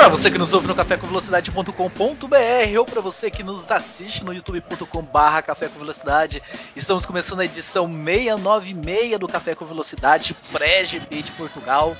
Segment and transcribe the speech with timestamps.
[0.00, 5.42] Para você que nos ouve no cafécomvelocidade.com.br ou para você que nos assiste no youtube.com/barra
[5.42, 6.42] Café com Velocidade,
[6.74, 11.94] estamos começando a edição 696 do Café com Velocidade pré-GP de Portugal.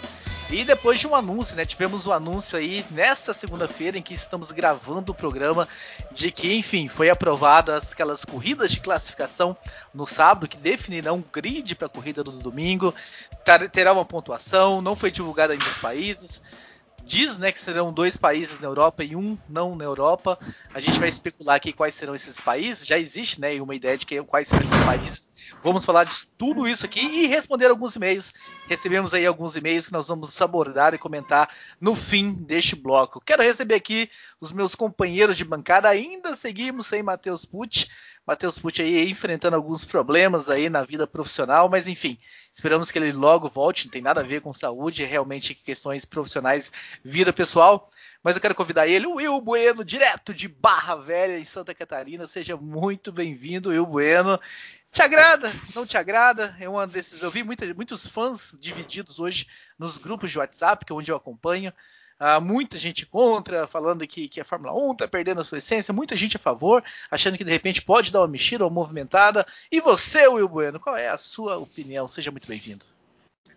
[0.49, 1.67] E depois de um anúncio, né?
[1.67, 5.69] Tivemos um anúncio aí nessa segunda-feira em que estamos gravando o programa
[6.11, 9.55] de que, enfim, foi aprovadas aquelas corridas de classificação
[9.93, 12.95] no sábado que definirão um grid para a corrida do domingo.
[13.71, 16.41] Terá uma pontuação, não foi divulgado ainda os países
[17.11, 20.39] diz né, que serão dois países na Europa e um não na Europa.
[20.73, 22.87] A gente vai especular aqui quais serão esses países.
[22.87, 25.29] Já existe né, uma ideia de quais serão esses países.
[25.61, 28.33] Vamos falar de tudo isso aqui e responder alguns e-mails.
[28.69, 31.51] Recebemos aí alguns e-mails que nós vamos abordar e comentar
[31.81, 33.21] no fim deste bloco.
[33.21, 34.09] Quero receber aqui
[34.41, 35.89] os meus companheiros de bancada.
[35.89, 37.89] Ainda seguimos sem Matheus Pucci.
[38.27, 42.19] Matheus Pucci aí enfrentando alguns problemas aí na vida profissional, mas enfim,
[42.53, 46.05] esperamos que ele logo volte, não tem nada a ver com saúde, é realmente questões
[46.05, 46.71] profissionais,
[47.03, 47.91] vida pessoal.
[48.23, 52.29] Mas eu quero convidar ele, o Will Bueno, direto de Barra Velha, em Santa Catarina.
[52.29, 54.39] Seja muito bem-vindo, Will Bueno.
[54.93, 55.53] Te agrada?
[55.75, 56.55] Não te agrada?
[56.61, 57.23] É uma desses.
[57.23, 59.47] Eu vi muita, muitos fãs divididos hoje
[59.79, 61.73] nos grupos de WhatsApp, que é onde eu acompanho.
[62.21, 65.95] Uh, muita gente contra, falando que, que a Fórmula 1 está perdendo a sua essência,
[65.95, 69.47] muita gente a favor, achando que de repente pode dar uma mexida ou movimentada.
[69.73, 72.07] E você, Will Bueno, qual é a sua opinião?
[72.07, 72.85] Seja muito bem-vindo.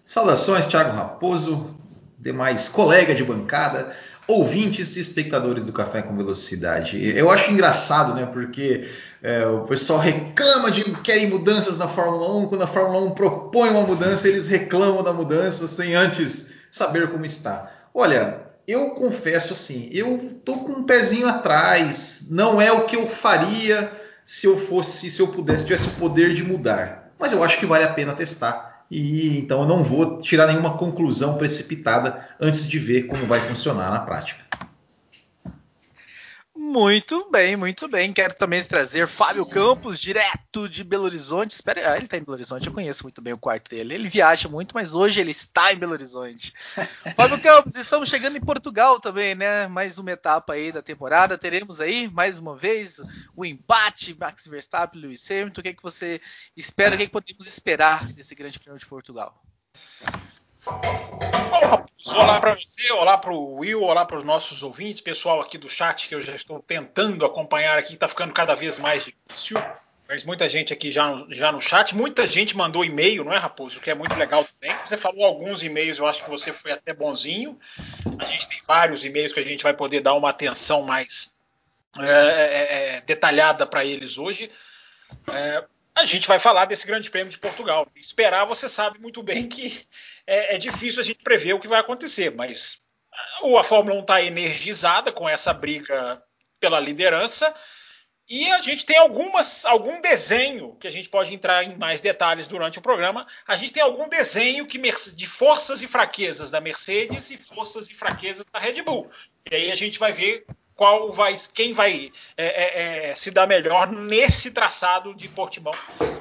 [0.06, 1.76] Saudações, Thiago Raposo,
[2.18, 3.94] demais colega de bancada,
[4.26, 7.06] ouvintes e espectadores do Café com Velocidade.
[7.06, 8.26] Eu acho engraçado, né?
[8.26, 8.90] Porque
[9.22, 13.72] é, o pessoal reclama de querem mudanças na Fórmula 1, quando a Fórmula 1 propõe
[13.72, 17.70] uma mudança, eles reclamam da mudança sem antes saber como está.
[17.94, 22.28] Olha, eu confesso assim, eu tô com um pezinho atrás.
[22.30, 23.92] Não é o que eu faria
[24.26, 27.12] se eu fosse, se eu pudesse, tivesse o poder de mudar.
[27.20, 28.86] Mas eu acho que vale a pena testar.
[28.90, 33.92] E então eu não vou tirar nenhuma conclusão precipitada antes de ver como vai funcionar
[33.92, 34.43] na prática.
[36.64, 38.14] Muito bem, muito bem.
[38.14, 41.52] Quero também trazer Fábio Campos, direto de Belo Horizonte.
[41.52, 43.94] Espera, ah, ele está em Belo Horizonte, eu conheço muito bem o quarto dele.
[43.94, 46.54] Ele viaja muito, mas hoje ele está em Belo Horizonte.
[47.18, 49.68] Fábio Campos, estamos chegando em Portugal também, né?
[49.68, 51.38] Mais uma etapa aí da temporada.
[51.38, 53.02] Teremos aí, mais uma vez,
[53.36, 55.60] o empate Max Verstappen e Lewis Hamilton.
[55.60, 56.22] O que, é que você
[56.56, 59.38] espera, o que, é que podemos esperar desse grande prêmio de Portugal?
[60.66, 65.70] Olá para você, olá para o Will, olá para os nossos ouvintes, pessoal aqui do
[65.70, 69.58] chat que eu já estou tentando acompanhar aqui, está ficando cada vez mais difícil.
[70.08, 73.38] Mas muita gente aqui já no, já no chat, muita gente mandou e-mail, não é,
[73.38, 73.80] Raposo?
[73.80, 74.76] O que é muito legal também.
[74.86, 77.60] Você falou alguns e-mails, eu acho que você foi até bonzinho.
[78.20, 81.36] A gente tem vários e-mails que a gente vai poder dar uma atenção mais
[82.00, 84.52] é, é, é detalhada para eles hoje.
[85.32, 85.64] É,
[85.96, 87.88] a gente vai falar desse Grande Prêmio de Portugal.
[87.96, 89.82] Esperar, você sabe muito bem que
[90.26, 92.78] é, é difícil a gente prever o que vai acontecer, mas
[93.58, 96.22] a Fórmula 1 está energizada com essa briga
[96.60, 97.54] pela liderança
[98.28, 102.48] e a gente tem algumas, algum desenho que a gente pode entrar em mais detalhes
[102.48, 103.28] durante o programa.
[103.46, 107.94] A gente tem algum desenho que, de forças e fraquezas da Mercedes e forças e
[107.94, 109.12] fraquezas da Red Bull.
[109.52, 113.48] E aí a gente vai ver qual vai, quem vai é, é, é, se dar
[113.48, 115.74] melhor nesse traçado de Portimão,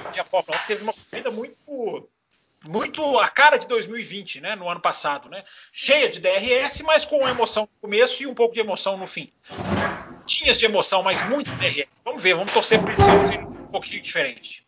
[0.08, 2.08] onde a Fórmula 1 teve uma corrida muito
[2.64, 5.42] muito a cara de 2020, né, no ano passado, né?
[5.72, 9.32] Cheia de DRS, mas com emoção no começo e um pouco de emoção no fim.
[10.24, 12.00] Tinhas de emoção, mas muito DRS.
[12.04, 14.61] Vamos ver, vamos torcer para esse ano um pouquinho diferente.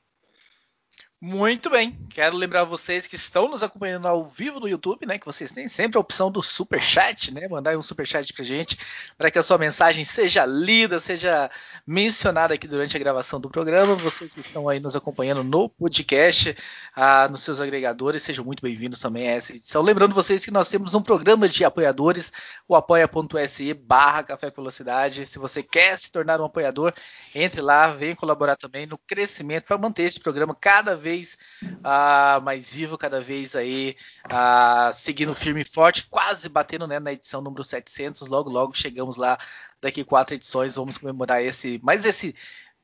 [1.26, 1.98] Muito bem.
[2.10, 5.18] Quero lembrar vocês que estão nos acompanhando ao vivo no YouTube, né?
[5.18, 7.48] Que vocês têm sempre a opção do super chat, né?
[7.48, 8.78] Mandar um super chat pra gente,
[9.16, 11.50] para que a sua mensagem seja lida, seja
[11.86, 13.94] mencionada aqui durante a gravação do programa.
[13.94, 16.54] Vocês que estão aí nos acompanhando no podcast,
[16.94, 19.80] ah, nos seus agregadores, sejam muito bem-vindos também a essa edição.
[19.80, 22.34] Lembrando vocês que nós temos um programa de apoiadores,
[22.68, 25.24] o apoia.se barra Café Velocidade.
[25.24, 26.92] Se você quer se tornar um apoiador,
[27.34, 32.42] entre lá, venha colaborar também no crescimento para manter esse programa cada vez vez uh,
[32.42, 33.96] mais vivo, cada vez aí
[34.26, 38.28] uh, seguindo firme e forte, quase batendo né, na edição número 700.
[38.28, 39.38] Logo, logo chegamos lá.
[39.80, 42.34] Daqui quatro edições, vamos comemorar esse, mais esse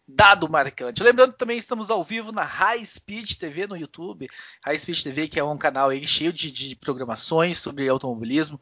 [0.06, 1.02] dado marcante.
[1.02, 4.28] Lembrando também estamos ao vivo na High Speed TV no YouTube.
[4.64, 8.60] High Speed TV, que é um canal aí cheio de, de programações sobre automobilismo.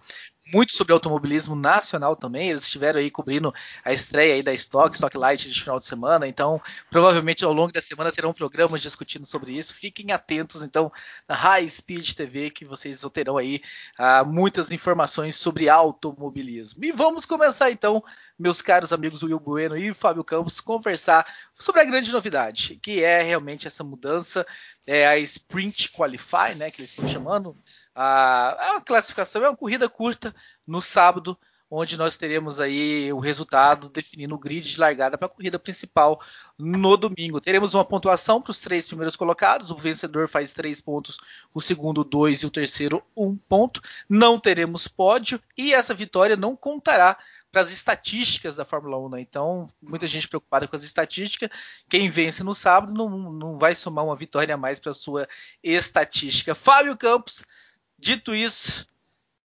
[0.52, 2.50] Muito sobre automobilismo nacional também.
[2.50, 3.52] Eles estiveram aí cobrindo
[3.84, 6.26] a estreia aí da Stock, Stock Light de final de semana.
[6.26, 6.60] Então,
[6.90, 9.74] provavelmente ao longo da semana terão programas discutindo sobre isso.
[9.74, 10.92] Fiquem atentos, então,
[11.28, 13.60] na High Speed TV, que vocês terão aí
[13.98, 16.84] uh, muitas informações sobre automobilismo.
[16.84, 18.02] E vamos começar então,
[18.38, 21.26] meus caros amigos Will Bueno e Fábio Campos, conversar
[21.58, 24.46] sobre a grande novidade, que é realmente essa mudança,
[24.86, 27.56] é a Sprint Qualify, né, que eles estão chamando.
[27.94, 30.34] A, a classificação é uma corrida curta
[30.66, 31.36] no sábado,
[31.70, 36.20] onde nós teremos aí o resultado definindo o grid de largada para a corrida principal
[36.56, 37.40] no domingo.
[37.40, 41.18] Teremos uma pontuação para os três primeiros colocados, o vencedor faz três pontos,
[41.52, 43.82] o segundo dois e o terceiro um ponto.
[44.08, 47.18] Não teremos pódio e essa vitória não contará
[47.58, 49.20] para as estatísticas da Fórmula 1, né?
[49.20, 51.50] Então, muita gente preocupada com as estatísticas.
[51.88, 55.28] Quem vence no sábado não, não vai somar uma vitória a mais para sua
[55.60, 56.54] estatística.
[56.54, 57.44] Fábio Campos,
[57.98, 58.86] dito isso,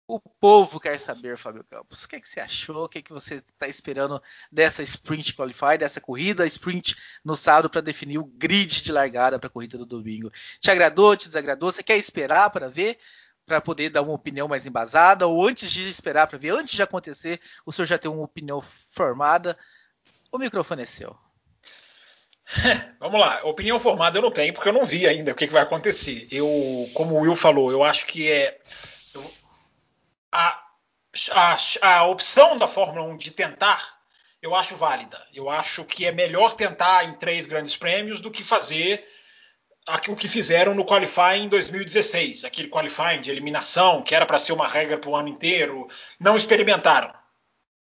[0.07, 2.05] o povo quer saber, Fábio Campos.
[2.05, 2.85] O que, é que você achou?
[2.85, 7.69] O que, é que você está esperando dessa Sprint Qualify, dessa corrida Sprint no sábado
[7.69, 10.31] para definir o grid de largada para a corrida do domingo?
[10.61, 11.17] Te agradou?
[11.17, 11.73] Te desagradou?
[11.73, 12.97] Você quer esperar para ver?
[13.49, 16.83] Para poder dar uma opinião mais embasada, ou antes de esperar para ver, antes de
[16.83, 18.63] acontecer, o senhor já tem uma opinião
[18.93, 19.59] formada.
[20.31, 21.17] O microfone é seu.
[23.01, 25.53] Vamos lá, opinião formada eu não tenho, porque eu não vi ainda o que, que
[25.53, 26.29] vai acontecer.
[26.31, 26.47] Eu,
[26.95, 28.61] como o Will falou, eu acho que é.
[30.31, 30.63] a,
[31.33, 33.99] a, a opção da Fórmula 1 de tentar,
[34.43, 35.21] eu acho válida.
[35.35, 39.05] Eu acho que é melhor tentar em três grandes prêmios do que fazer
[40.09, 44.53] o que fizeram no qualifying em 2016, aquele qualifying de eliminação, que era para ser
[44.53, 45.89] uma regra para o ano inteiro,
[46.21, 47.13] não experimentaram.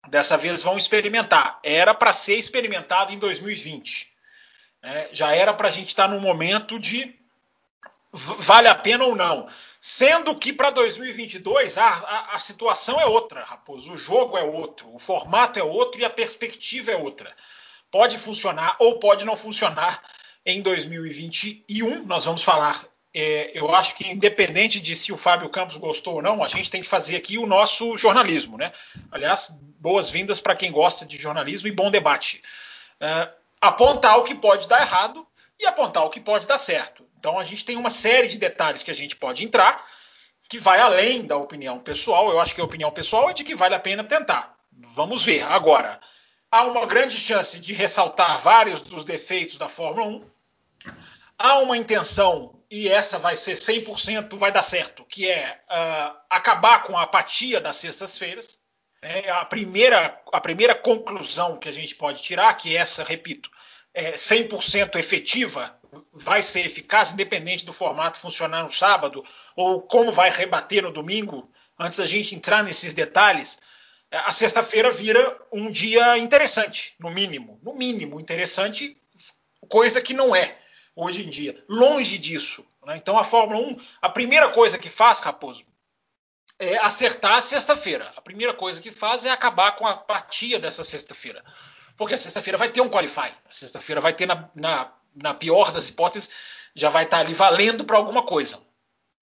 [0.07, 1.59] Dessa vez vão experimentar.
[1.63, 4.13] Era para ser experimentado em 2020.
[4.83, 7.15] É, já era para a gente estar tá num momento de
[8.11, 9.47] vale a pena ou não.
[9.81, 13.93] Sendo que para 2022 a, a, a, situação é outra, Raposo.
[13.93, 17.35] O jogo é outro, o formato é outro e a perspectiva é outra.
[17.91, 20.01] Pode funcionar ou pode não funcionar
[20.45, 22.05] em 2021.
[22.05, 22.85] Nós vamos falar.
[23.13, 26.69] É, eu acho que, independente de se o Fábio Campos gostou ou não, a gente
[26.69, 28.57] tem que fazer aqui o nosso jornalismo.
[28.57, 28.71] Né?
[29.09, 29.49] Aliás,
[29.79, 32.41] boas-vindas para quem gosta de jornalismo e bom debate.
[32.99, 33.29] É,
[33.61, 35.25] apontar o que pode dar errado
[35.59, 37.07] e apontar o que pode dar certo.
[37.17, 39.83] Então, a gente tem uma série de detalhes que a gente pode entrar
[40.47, 42.29] que vai além da opinião pessoal.
[42.29, 44.55] Eu acho que a opinião pessoal é de que vale a pena tentar.
[44.71, 45.43] Vamos ver.
[45.43, 45.99] Agora,
[46.51, 50.34] há uma grande chance de ressaltar vários dos defeitos da Fórmula 1
[51.37, 56.83] há uma intenção, e essa vai ser 100%, vai dar certo, que é uh, acabar
[56.83, 58.59] com a apatia das sextas-feiras.
[59.01, 63.51] É a, primeira, a primeira conclusão que a gente pode tirar, que essa, repito,
[63.93, 65.77] é 100% efetiva,
[66.11, 69.23] vai ser eficaz, independente do formato funcionar no sábado,
[69.55, 71.49] ou como vai rebater no domingo,
[71.79, 73.59] antes da gente entrar nesses detalhes,
[74.11, 77.59] a sexta-feira vira um dia interessante, no mínimo.
[77.61, 78.97] No mínimo interessante,
[79.67, 80.57] coisa que não é
[80.95, 81.63] hoje em dia.
[81.67, 82.65] Longe disso.
[82.85, 82.97] Né?
[82.97, 85.65] Então a Fórmula 1, a primeira coisa que faz, Raposo,
[86.57, 88.13] é acertar a sexta-feira.
[88.15, 91.43] A primeira coisa que faz é acabar com a apatia dessa sexta-feira.
[91.97, 93.33] Porque a sexta-feira vai ter um qualify.
[93.45, 96.29] A sexta-feira vai ter, na, na, na, pior das hipóteses,
[96.75, 98.61] já vai estar ali valendo para alguma coisa.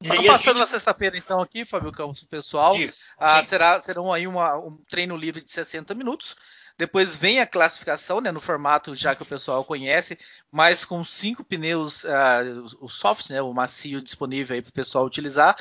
[0.01, 0.59] E aí passando gente...
[0.59, 2.75] na sexta-feira, então, aqui, Fábio Campos, pessoal,
[3.17, 6.35] ah, será, serão aí uma, um treino livre de 60 minutos.
[6.77, 10.17] Depois vem a classificação, né, no formato já que o pessoal conhece,
[10.51, 15.55] mas com cinco pneus, uh, o soft, né, o macio disponível para o pessoal utilizar.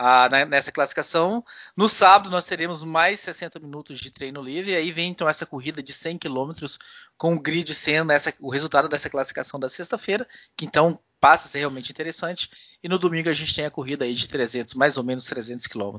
[0.00, 1.44] Uh, nessa classificação.
[1.76, 5.44] No sábado nós teremos mais 60 minutos de treino livre, e aí vem então essa
[5.44, 6.52] corrida de 100 km
[7.16, 10.24] com o grid sendo essa, o resultado dessa classificação da sexta-feira,
[10.56, 12.48] que então passa a ser realmente interessante.
[12.80, 15.66] E no domingo a gente tem a corrida aí de 300, mais ou menos 300
[15.66, 15.96] km.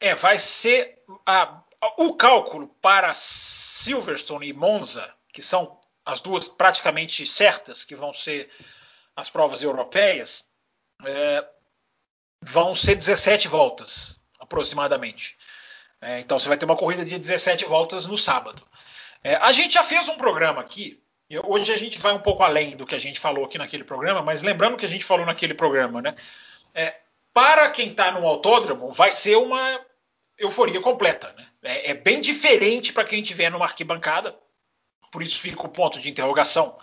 [0.00, 1.64] É, vai ser a
[1.96, 8.50] o cálculo para Silverstone e Monza, que são as duas praticamente certas que vão ser
[9.14, 10.44] as provas europeias,
[11.04, 11.44] é,
[12.42, 15.36] vão ser 17 voltas, aproximadamente.
[16.00, 18.66] É, então você vai ter uma corrida de 17 voltas no sábado.
[19.22, 21.02] É, a gente já fez um programa aqui.
[21.44, 24.22] Hoje a gente vai um pouco além do que a gente falou aqui naquele programa,
[24.22, 26.16] mas lembrando que a gente falou naquele programa, né?
[26.74, 27.00] É,
[27.34, 29.80] para quem está no autódromo, vai ser uma
[30.38, 31.34] euforia completa.
[31.36, 31.47] Né?
[31.62, 34.36] É, é bem diferente para quem estiver numa arquibancada.
[35.10, 36.78] Por isso fica o ponto de interrogação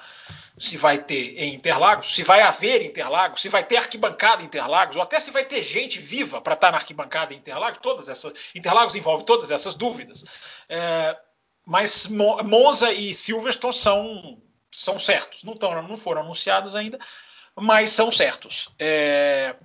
[0.57, 4.95] se vai ter em Interlagos, se vai haver Interlagos, se vai ter arquibancada em Interlagos,
[4.95, 7.79] ou até se vai ter gente viva para estar tá na arquibancada em Interlagos.
[7.81, 10.23] Todas essas Interlagos envolve todas essas dúvidas.
[10.69, 11.17] É,
[11.65, 14.41] mas Monza e Silverstone são,
[14.71, 15.43] são certos.
[15.43, 16.99] Não, tão, não foram anunciados ainda,
[17.53, 18.69] mas são certos.
[18.79, 19.55] É,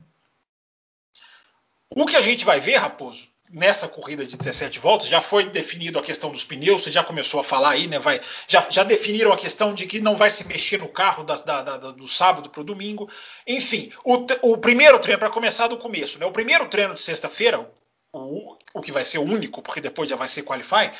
[1.88, 5.99] O que a gente vai ver, Raposo, nessa corrida de 17 voltas, já foi definido
[5.99, 7.99] a questão dos pneus, você já começou a falar aí, né?
[7.99, 11.37] Vai, já, já definiram a questão de que não vai se mexer no carro da,
[11.37, 13.11] da, da, do sábado para o domingo.
[13.47, 16.26] Enfim, o, o primeiro treino, para começar do começo, né?
[16.26, 17.69] O primeiro treino de sexta-feira,
[18.12, 20.92] o, o que vai ser o único, porque depois já vai ser qualify,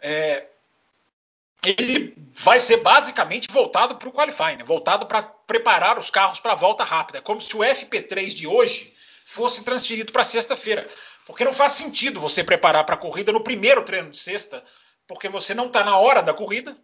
[0.00, 0.46] é,
[1.64, 4.64] ele vai ser basicamente voltado para o qualify, né?
[4.64, 7.18] voltado para preparar os carros para a volta rápida.
[7.18, 8.92] É como se o FP3 de hoje
[9.24, 10.88] fosse transferido para sexta-feira.
[11.28, 14.64] Porque não faz sentido você preparar para a corrida no primeiro treino de sexta,
[15.06, 16.74] porque você não está na hora da corrida.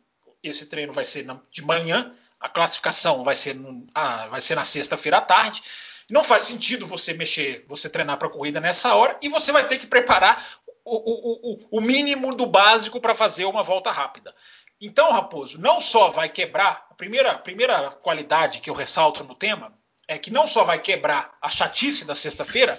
[0.43, 4.63] Esse treino vai ser de manhã, a classificação vai ser, no, ah, vai ser na
[4.63, 5.63] sexta-feira à tarde.
[6.11, 9.67] Não faz sentido você mexer, você treinar para a corrida nessa hora e você vai
[9.67, 10.47] ter que preparar
[10.85, 14.35] o, o, o, o mínimo do básico para fazer uma volta rápida.
[14.79, 19.35] Então, Raposo, não só vai quebrar, a primeira, a primeira qualidade que eu ressalto no
[19.35, 19.73] tema
[20.07, 22.79] é que não só vai quebrar a chatice da sexta-feira,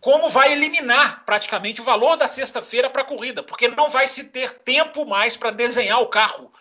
[0.00, 4.24] como vai eliminar praticamente o valor da sexta-feira para a corrida, porque não vai se
[4.24, 6.52] ter tempo mais para desenhar o carro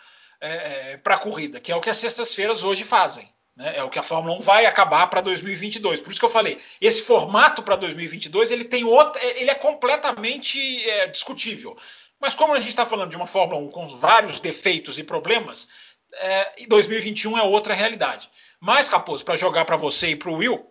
[0.42, 3.30] é, é para a corrida, que é o que as sextas-feiras hoje fazem.
[3.56, 3.78] Né?
[3.78, 6.02] É o que a Fórmula 1 vai acabar para 2022.
[6.02, 10.88] Por isso que eu falei, esse formato para 2022 ele tem outra, ele é completamente
[10.90, 11.78] é, discutível.
[12.20, 15.68] Mas como a gente está falando de uma Fórmula 1 com vários defeitos e problemas,
[16.14, 18.30] é, 2021 é outra realidade.
[18.60, 20.66] Mas, Raposo, para jogar para você e para o Will,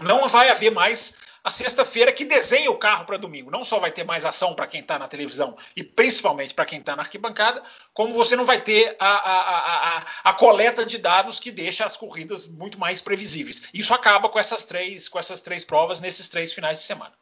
[0.00, 1.14] não vai haver mais
[1.46, 3.52] a sexta-feira que desenha o carro para domingo.
[3.52, 6.80] Não só vai ter mais ação para quem está na televisão e principalmente para quem
[6.80, 7.62] está na arquibancada,
[7.94, 11.96] como você não vai ter a, a, a, a, coleta de dados que deixa as
[11.96, 13.62] corridas muito mais previsíveis.
[13.72, 17.12] Isso acaba com essas três, com essas três provas nesses três finais de semana.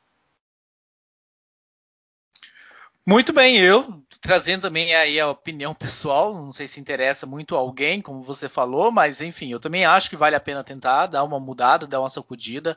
[3.07, 8.01] Muito bem, eu trazendo também aí a opinião pessoal, não sei se interessa muito alguém,
[8.01, 11.39] como você falou, mas enfim, eu também acho que vale a pena tentar dar uma
[11.39, 12.75] mudada, dar uma sacudida.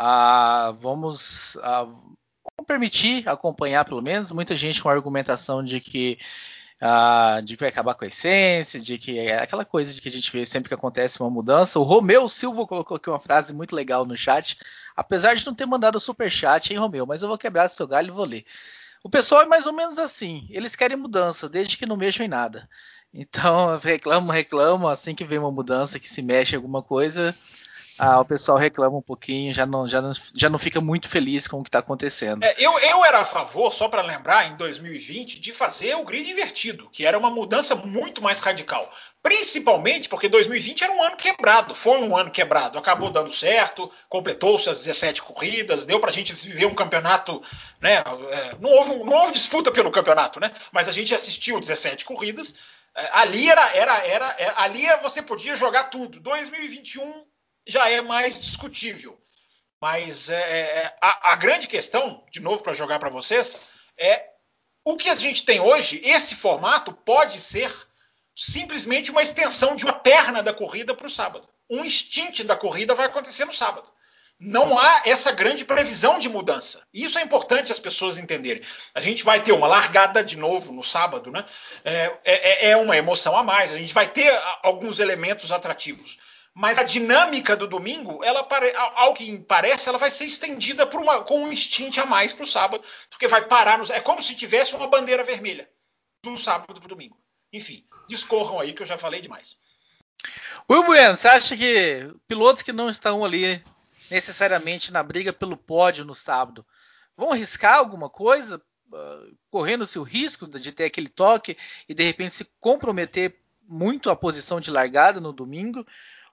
[0.00, 4.30] Ah, vamos, ah, vamos permitir acompanhar pelo menos.
[4.30, 6.18] Muita gente com a argumentação de que
[6.80, 10.08] ah, de que vai acabar com a essência, de que é aquela coisa de que
[10.08, 11.80] a gente vê sempre que acontece uma mudança.
[11.80, 14.56] O Romeu Silva colocou aqui uma frase muito legal no chat,
[14.94, 17.04] apesar de não ter mandado super chat, hein, Romeu?
[17.04, 18.44] Mas eu vou quebrar seu galho e vou ler.
[19.02, 22.28] O pessoal é mais ou menos assim, eles querem mudança, desde que não mexam em
[22.28, 22.68] nada.
[23.12, 27.34] Então, reclamam, reclamam, assim que vem uma mudança, que se mexe em alguma coisa,
[27.98, 31.48] ah, o pessoal reclama um pouquinho, já não, já não, já não fica muito feliz
[31.48, 32.44] com o que está acontecendo.
[32.44, 36.30] É, eu, eu era a favor, só para lembrar, em 2020, de fazer o grid
[36.30, 38.88] invertido, que era uma mudança muito mais radical.
[39.20, 44.70] Principalmente porque 2020 era um ano quebrado, foi um ano quebrado, acabou dando certo, completou-se
[44.70, 47.42] as 17 corridas, deu para a gente viver um campeonato,
[47.80, 47.96] né?
[47.96, 50.52] É, não, houve, não houve disputa pelo campeonato, né?
[50.70, 52.54] Mas a gente assistiu 17 corridas.
[52.94, 56.20] É, ali era, era, era, era, ali você podia jogar tudo.
[56.20, 57.27] 2021
[57.68, 59.20] já é mais discutível.
[59.80, 63.60] Mas é, é, é, a, a, grande questão, de novo para jogar para vocês,
[63.96, 64.24] é
[64.84, 66.00] o que a gente tem hoje.
[66.02, 67.72] Esse formato pode ser
[68.34, 71.48] simplesmente uma extensão de uma perna da corrida para o sábado.
[71.70, 73.88] Um instinte da corrida vai acontecer no sábado.
[74.40, 76.86] Não há essa grande previsão de mudança.
[76.94, 78.62] Isso é importante as pessoas entenderem.
[78.94, 81.44] A gente vai ter uma largada de novo no sábado, né?
[81.84, 83.72] É, é, é uma emoção a mais.
[83.72, 84.32] A gente vai ter
[84.62, 86.18] alguns elementos atrativos
[86.58, 88.44] mas a dinâmica do domingo, ela
[88.96, 92.48] ao que parece, ela vai ser estendida uma, com um instinte a mais para o
[92.48, 95.70] sábado, porque vai parar nos, é como se tivesse uma bandeira vermelha
[96.20, 97.16] do sábado para o domingo.
[97.52, 99.56] Enfim, discorram aí que eu já falei demais.
[100.68, 103.64] Will Bueno, você acha que pilotos que não estão ali
[104.10, 106.66] necessariamente na briga pelo pódio no sábado
[107.16, 108.60] vão arriscar alguma coisa,
[108.92, 111.56] uh, correndo-se o risco de ter aquele toque
[111.88, 115.86] e de repente se comprometer muito a posição de largada no domingo?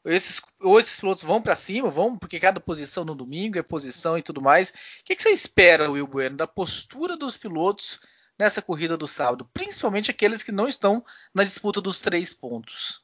[0.06, 4.18] Esses, ou esses pilotos vão para cima, vão, porque cada posição no domingo é posição
[4.18, 4.70] e tudo mais.
[4.70, 8.00] O que, que você espera, Will Bueno, da postura dos pilotos
[8.38, 13.04] nessa corrida do sábado, principalmente aqueles que não estão na disputa dos três pontos?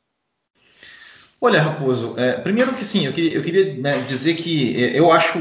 [1.44, 5.12] Olha, Raposo, é, primeiro que sim, eu queria, eu queria né, dizer que é, eu
[5.12, 5.40] acho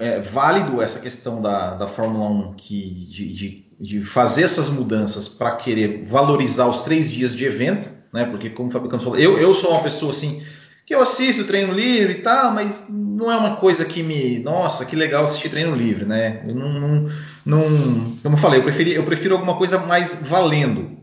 [0.00, 5.28] é, válido essa questão da, da Fórmula 1 que, de, de, de fazer essas mudanças
[5.28, 8.24] para querer valorizar os três dias de evento, né?
[8.24, 10.42] Porque, como o Fábio Campos falou, eu, eu sou uma pessoa assim
[10.86, 14.38] que eu assisto treino livre e tal, mas não é uma coisa que me.
[14.40, 16.42] Nossa, que legal assistir treino livre, né?
[16.46, 16.72] Eu não.
[16.72, 17.08] não,
[17.44, 20.98] não como eu falei, eu, preferi, eu prefiro alguma coisa mais valendo.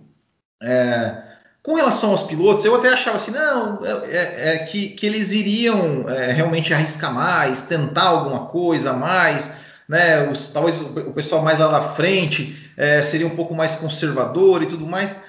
[0.61, 1.31] É,
[1.63, 5.31] com relação aos pilotos, eu até achava assim, não, é, é, é que, que, eles
[5.31, 9.55] iriam é, realmente arriscar mais, tentar alguma coisa a mais,
[9.87, 10.27] né?
[10.27, 14.67] Os, talvez o, pessoal mais lá na frente é, seria um pouco mais conservador e
[14.67, 15.23] tudo mais,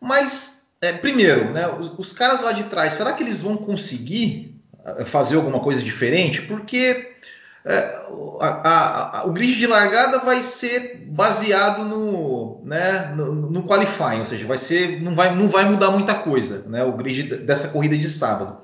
[0.00, 0.51] mas
[0.82, 5.04] é, primeiro, né, os, os, caras lá de trás, será que eles vão conseguir eh,
[5.04, 6.42] fazer alguma coisa diferente?
[6.42, 7.12] Porque
[7.64, 8.02] é,
[8.40, 14.24] a, a, o grid de largada vai ser baseado no, né, no, no, qualifying, ou
[14.24, 17.96] seja, vai ser, não, vai, não vai mudar muita coisa, né, o grid dessa corrida
[17.96, 18.58] de sábado.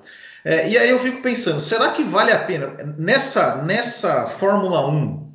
[0.45, 5.33] É, e aí eu fico pensando, será que vale a pena nessa, nessa Fórmula 1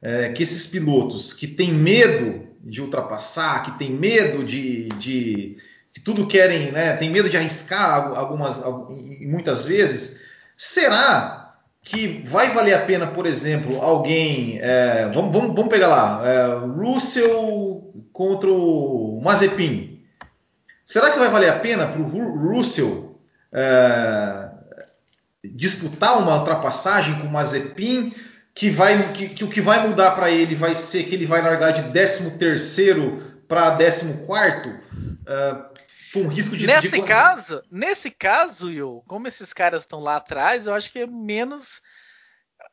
[0.00, 5.58] é, que esses pilotos que têm medo de ultrapassar, que têm medo de, de
[5.92, 8.62] que tudo querem, né, tem medo de arriscar algumas,
[9.20, 10.22] muitas vezes,
[10.56, 11.42] será
[11.84, 14.58] que vai valer a pena, por exemplo, alguém.
[14.62, 20.00] É, vamos, vamos, vamos pegar lá, é, Russell contra o Mazepin.
[20.84, 23.18] Será que vai valer a pena para o Russell
[23.52, 24.48] é,
[25.44, 28.14] disputar uma ultrapassagem com o Mazepin?
[28.54, 31.40] Que, vai, que, que o que vai mudar para ele vai ser que ele vai
[31.40, 32.36] largar de 13
[33.48, 34.20] para 14?
[35.26, 35.81] É, foi
[36.20, 36.66] um risco de.
[36.66, 37.02] Nesse de...
[37.02, 41.80] caso, nesse caso, Will, como esses caras estão lá atrás, eu acho que é menos.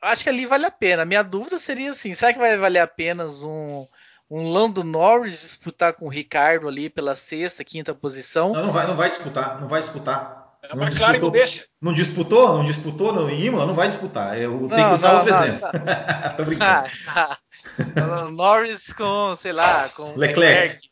[0.01, 1.05] Acho que ali vale a pena.
[1.05, 3.88] Minha dúvida seria assim: será que vai valer apenas um,
[4.29, 8.51] um Lando Norris disputar com o Ricardo ali pela sexta, quinta posição?
[8.51, 10.39] Não, não vai, não vai disputar, não vai disputar.
[10.62, 11.65] É, não, disputou, deixa.
[11.81, 14.38] não disputou, não disputou no Imola, não vai disputar.
[14.38, 15.62] Eu tenho que usar não, outro não, exemplo.
[15.62, 16.34] Tá.
[16.38, 16.89] Tô brincando.
[17.08, 17.39] Ah, tá.
[18.31, 20.39] Norris com, sei lá, com Leclerc.
[20.39, 20.89] Leclerc.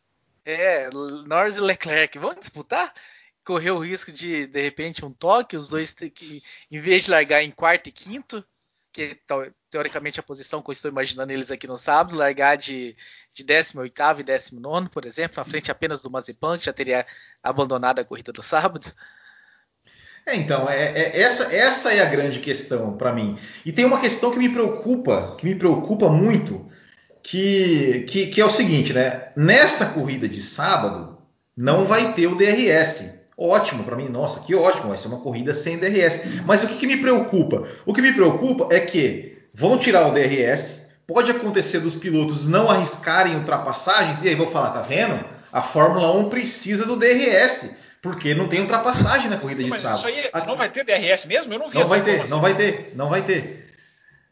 [0.50, 0.90] É,
[1.26, 2.94] Norris e Leclerc vão disputar?
[3.44, 7.44] Correr o risco de, de repente, um toque, os dois que, em vez de largar
[7.44, 8.42] em quarto e quinto,
[8.94, 9.20] que
[9.70, 12.96] teoricamente a posição que eu estou imaginando eles aqui no sábado, largar de,
[13.34, 17.06] de 18 e 19, por exemplo, na frente apenas do Mazepan, que já teria
[17.44, 18.90] abandonado a corrida do sábado.
[20.26, 23.38] É, então, é, é, essa, essa é a grande questão para mim.
[23.66, 26.72] E tem uma questão que me preocupa, que me preocupa muito,
[27.28, 29.34] que, que, que é o seguinte, né?
[29.36, 31.18] Nessa corrida de sábado
[31.58, 33.18] não vai ter o DRS.
[33.38, 36.24] Ótimo para mim, nossa, que ótimo, vai ser uma corrida sem DRS.
[36.46, 37.68] Mas o que, que me preocupa?
[37.86, 42.72] O que me preocupa é que vão tirar o DRS, pode acontecer dos pilotos não
[42.72, 45.26] arriscarem ultrapassagens, e aí vou falar, tá vendo?
[45.52, 49.98] A Fórmula 1 precisa do DRS, porque não tem ultrapassagem na corrida de sábado.
[49.98, 51.54] Isso aí não vai ter DRS mesmo?
[51.54, 53.68] Eu não vi não vai ter, não vai ter, não vai ter.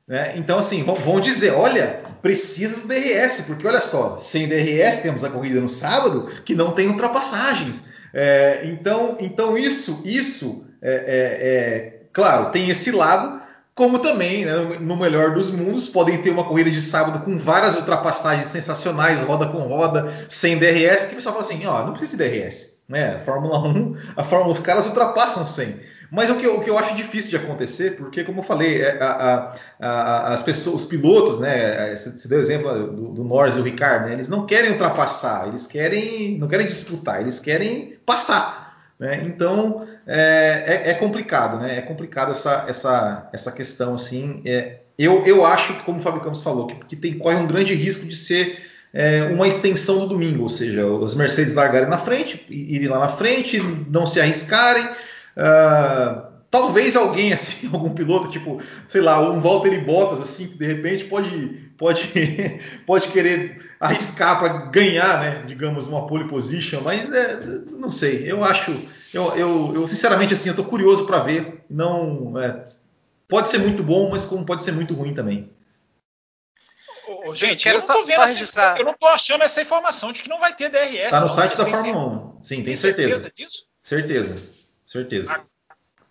[0.07, 0.33] Né?
[0.37, 5.29] Então, assim, vão dizer: olha, precisa do DRS, porque olha só, sem DRS temos a
[5.29, 7.83] corrida no sábado que não tem ultrapassagens.
[8.11, 13.39] É, então, então isso, isso é, é, é, claro, tem esse lado,
[13.75, 17.75] como também, né, no melhor dos mundos, podem ter uma corrida de sábado com várias
[17.75, 22.17] ultrapassagens sensacionais, roda com roda, sem DRS, que o pessoal fala assim: ó, não precisa
[22.17, 22.79] de DRS.
[22.89, 23.19] Né?
[23.19, 25.79] Fórmula 1, a Fórmula, os caras ultrapassam sem.
[26.11, 28.81] Mas o que, eu, o que eu acho difícil de acontecer, porque, como eu falei,
[28.81, 31.93] é, a, a, a, as pessoas, os pilotos, né?
[31.93, 34.71] É, você deu o exemplo do, do Norris e o Ricardo, né, eles não querem
[34.71, 38.65] ultrapassar, eles querem, não querem disputar, eles querem passar.
[38.99, 39.23] Né?
[39.25, 41.77] Então é, é, é, complicado, né?
[41.77, 44.41] É complicado essa, essa, essa questão assim.
[44.45, 47.47] É, eu, eu acho que, como o Fábio Campos falou, que, que tem, corre um
[47.47, 48.57] grande risco de ser
[48.93, 53.09] é, uma extensão do domingo, ou seja, os Mercedes largarem na frente, irem lá na
[53.09, 54.87] frente, não se arriscarem.
[55.37, 60.65] Uh, talvez alguém assim, algum piloto, tipo, sei lá, um Valtteri Bottas assim, que de
[60.65, 62.07] repente pode pode
[62.87, 67.39] pode querer arriscar para ganhar, né, digamos, uma pole position, mas é,
[67.71, 68.31] não sei.
[68.31, 68.71] Eu acho,
[69.13, 71.65] eu, eu, eu sinceramente assim, eu tô curioso para ver.
[71.69, 72.63] Não, é,
[73.27, 75.49] pode ser muito bom, mas como pode ser muito ruim também.
[77.27, 80.39] Ô, gente, eu não, só, essa, eu não tô achando essa informação de que não
[80.39, 81.11] vai ter DRS.
[81.11, 82.41] Tá no site da Fórmula 1.
[82.41, 83.21] Sim, tem certeza.
[83.21, 83.67] Certeza disso?
[83.83, 84.54] Certeza.
[84.95, 85.45] Certeza.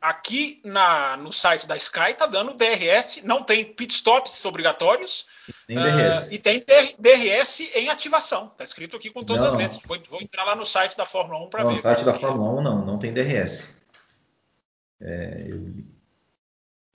[0.01, 5.25] Aqui na, no site da Sky tá dando DRS, não tem pit stops obrigatórios
[5.67, 6.29] tem DRS.
[6.29, 6.63] Uh, e tem
[6.99, 8.49] DRS em ativação.
[8.49, 9.81] Tá escrito aqui com todas não, as letras.
[9.87, 11.73] Vou, vou, entrar lá no site da Fórmula 1 para ver.
[11.73, 13.81] No site da Fórmula 1 não, não tem DRS.
[15.01, 15.95] É, eu...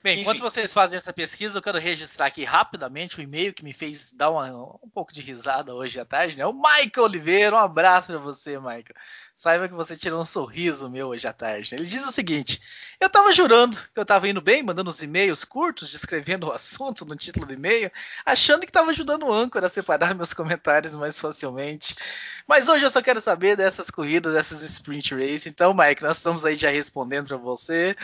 [0.02, 0.22] Bem, Enfim.
[0.22, 3.74] enquanto vocês fazem essa pesquisa, eu quero registrar aqui rapidamente o um e-mail que me
[3.74, 4.46] fez dar uma,
[4.82, 6.46] um pouco de risada hoje à tarde, né?
[6.46, 8.86] O Michael Oliveira, um abraço para você, Michael
[9.40, 11.74] saiba que você tirou um sorriso meu hoje à tarde.
[11.74, 12.62] Ele diz o seguinte:
[13.00, 17.06] eu tava jurando que eu tava indo bem, mandando uns e-mails curtos, descrevendo o assunto
[17.06, 17.90] no título do e-mail,
[18.26, 21.96] achando que tava ajudando o âncora a separar meus comentários mais facilmente.
[22.46, 25.48] Mas hoje eu só quero saber dessas corridas, dessas sprint race.
[25.48, 27.96] Então, Mike, nós estamos aí já respondendo para você.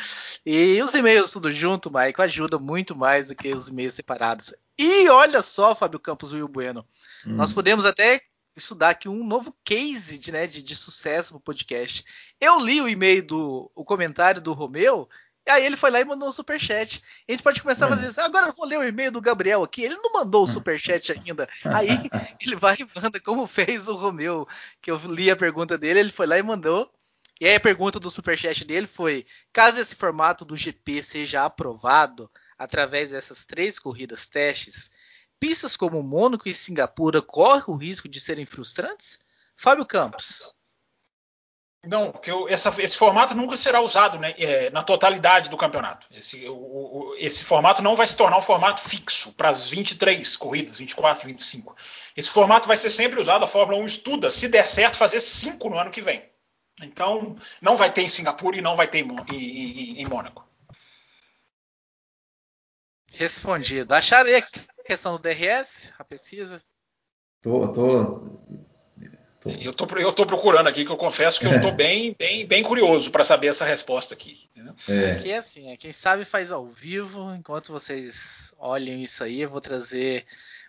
[0.46, 4.54] E os e-mails tudo junto, Mike, ajuda muito mais do que os e-mails separados.
[4.78, 6.88] E olha só, Fábio Campos Will Bueno.
[7.28, 7.36] Hum.
[7.36, 8.22] Nós podemos até
[8.56, 12.06] estudar aqui um novo case de, né, de, de sucesso no podcast.
[12.40, 15.10] Eu li o e-mail do o comentário do Romeu,
[15.48, 17.04] e aí ele foi lá e mandou um superchat.
[17.28, 19.64] A gente pode começar a fazer assim, agora eu vou ler o e-mail do Gabriel
[19.64, 19.84] aqui.
[19.84, 21.48] Ele não mandou o superchat ainda.
[21.66, 21.90] Aí
[22.42, 24.48] ele vai e manda, como fez o Romeu,
[24.82, 26.92] que eu li a pergunta dele, ele foi lá e mandou.
[27.40, 32.32] E aí a pergunta do superchat dele foi: caso esse formato do GP seja aprovado,
[32.58, 34.90] através dessas três corridas testes,
[35.46, 39.20] pistas como Mônaco e Singapura correm o risco de serem frustrantes?
[39.56, 40.42] Fábio Campos.
[41.86, 46.08] Não, que eu, essa, esse formato nunca será usado né, é, na totalidade do campeonato.
[46.10, 50.36] Esse, o, o, esse formato não vai se tornar um formato fixo para as 23
[50.36, 51.76] corridas, 24, 25.
[52.18, 53.46] Esse formato vai ser sempre usado.
[53.46, 56.28] A Fórmula 1 estuda, se der certo, fazer 5 no ano que vem.
[56.82, 60.44] Então, não vai ter em Singapura e não vai ter em, em, em Mônaco.
[63.14, 63.94] Respondido.
[63.94, 64.42] Acharei a
[64.86, 66.62] questão do DRS, a pesquisa?
[67.42, 68.24] Tô, tô
[69.46, 72.64] eu tô, eu tô procurando aqui, que eu confesso que eu tô bem, bem, bem
[72.64, 74.50] curioso para saber essa resposta aqui.
[74.90, 75.12] É.
[75.12, 77.32] Aqui é assim, é, quem sabe faz ao vivo.
[77.36, 80.26] Enquanto vocês olhem isso aí, eu vou trazer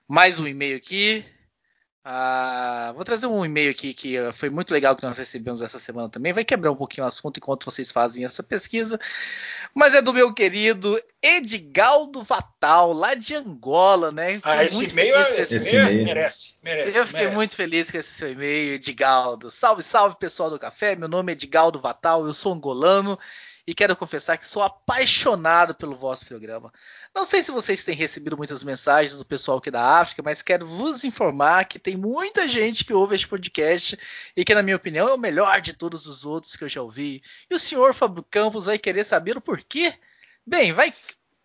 [0.07, 1.25] mais um e-mail aqui.
[2.09, 6.09] Ah, vou trazer um e-mail aqui que foi muito legal que nós recebemos essa semana
[6.09, 6.33] também.
[6.33, 8.97] Vai quebrar um pouquinho o assunto enquanto vocês fazem essa pesquisa.
[9.75, 14.39] Mas é do meu querido Edgaldo Vatal, lá de Angola, né?
[14.45, 16.97] Ah, esse e-mail, é- esse esse e-mail merece, merece.
[16.97, 17.37] Eu fiquei merece.
[17.37, 19.51] muito feliz com esse seu e-mail, Edgaldo.
[19.51, 20.95] Salve, salve pessoal do café.
[20.95, 23.19] Meu nome é Edgaldo Vatal, eu sou angolano
[23.67, 26.73] e quero confessar que sou apaixonado pelo vosso programa.
[27.15, 30.67] Não sei se vocês têm recebido muitas mensagens do pessoal aqui da África, mas quero
[30.67, 33.99] vos informar que tem muita gente que ouve este podcast
[34.37, 36.81] e que, na minha opinião, é o melhor de todos os outros que eu já
[36.81, 37.23] ouvi.
[37.51, 39.95] E o senhor Fábio Campos vai querer saber o porquê?
[40.47, 40.95] Bem, vai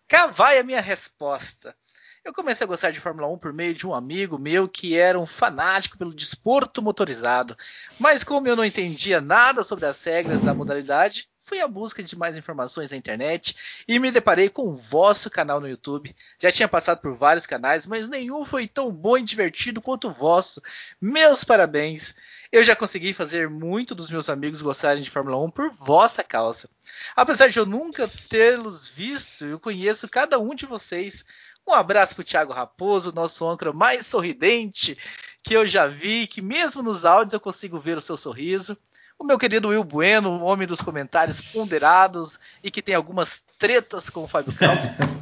[0.07, 1.75] cá vai a minha resposta.
[2.23, 5.19] Eu comecei a gostar de Fórmula 1 por meio de um amigo meu que era
[5.19, 7.57] um fanático pelo desporto motorizado.
[7.97, 12.17] Mas como eu não entendia nada sobre as regras da modalidade, fui à busca de
[12.17, 16.15] mais informações na internet e me deparei com o vosso canal no YouTube.
[16.39, 20.13] Já tinha passado por vários canais, mas nenhum foi tão bom e divertido quanto o
[20.13, 20.61] vosso.
[21.01, 22.15] Meus parabéns!
[22.53, 26.69] Eu já consegui fazer muito dos meus amigos gostarem de Fórmula 1 por vossa causa.
[27.17, 31.25] Apesar de eu nunca tê-los visto, eu conheço cada um de vocês.
[31.67, 34.97] Um abraço para o Thiago Raposo, nosso âncora mais sorridente
[35.43, 38.77] que eu já vi, que mesmo nos áudios eu consigo ver o seu sorriso
[39.21, 44.09] o meu querido Will Bueno, o homem dos comentários ponderados e que tem algumas tretas
[44.09, 44.87] com o Fábio Campos.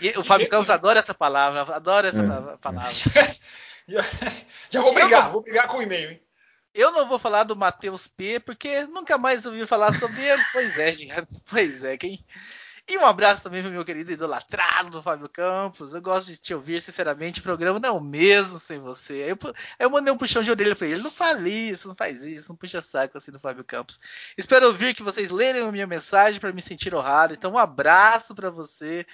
[0.00, 2.56] E o Fábio Campos adora essa palavra, adora essa é.
[2.56, 2.90] palavra.
[4.70, 6.20] Já vou brigar, vou brigar com o e-mail, hein?
[6.72, 10.42] Eu não vou falar do Matheus P, porque nunca mais ouvi falar sobre ele.
[10.50, 12.18] Pois é, pois é, quem,
[12.88, 15.92] e um abraço também pro meu querido idolatrado do Fábio Campos.
[15.92, 17.40] Eu gosto de te ouvir, sinceramente.
[17.40, 19.14] O programa não é o mesmo sem você.
[19.14, 19.38] Aí eu,
[19.76, 21.02] eu mandei um puxão de orelha pra ele.
[21.02, 23.98] Não fale isso, não faz isso, não puxa saco assim do Fábio Campos.
[24.38, 27.34] Espero ouvir que vocês lerem a minha mensagem para me sentir honrado.
[27.34, 29.04] Então, um abraço para você,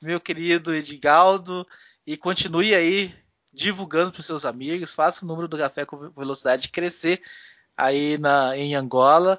[0.00, 1.66] meu querido Edgaldo.
[2.06, 3.14] E continue aí
[3.52, 4.94] divulgando para seus amigos.
[4.94, 7.20] Faça o número do Café com Velocidade crescer
[7.76, 9.38] aí na, em Angola.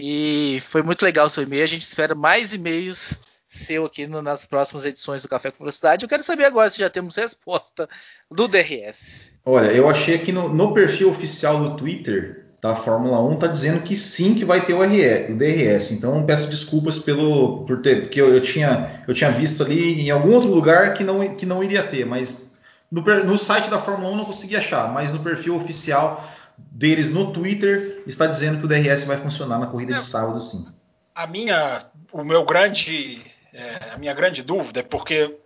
[0.00, 1.64] E foi muito legal o seu e-mail.
[1.64, 6.04] A gente espera mais e-mails seu aqui no, nas próximas edições do Café com Velocidade.
[6.04, 7.88] Eu quero saber agora se já temos resposta
[8.30, 9.30] do DRS.
[9.44, 13.82] Olha, eu achei aqui no, no perfil oficial do Twitter da Fórmula 1 tá dizendo
[13.82, 15.92] que sim que vai ter o, RE, o DRS.
[15.92, 20.10] Então peço desculpas pelo por ter, porque eu, eu, tinha eu tinha visto ali em
[20.10, 22.50] algum outro lugar que não que não iria ter, mas
[22.90, 27.32] no, no site da Fórmula 1 não consegui achar, mas no perfil oficial deles no
[27.32, 30.02] Twitter está dizendo que o DRS vai funcionar na corrida de é.
[30.02, 30.66] sábado, sim.
[31.14, 33.20] A minha, o meu grande,
[33.52, 35.36] é, a minha grande dúvida é porque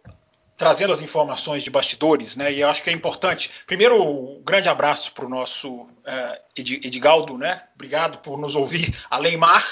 [0.57, 2.53] trazendo as informações de bastidores, né?
[2.53, 3.51] E eu acho que é importante.
[3.67, 7.63] Primeiro, um grande abraço para o nosso é, Edgaldo, né?
[7.75, 9.65] Obrigado por nos ouvir, além mar.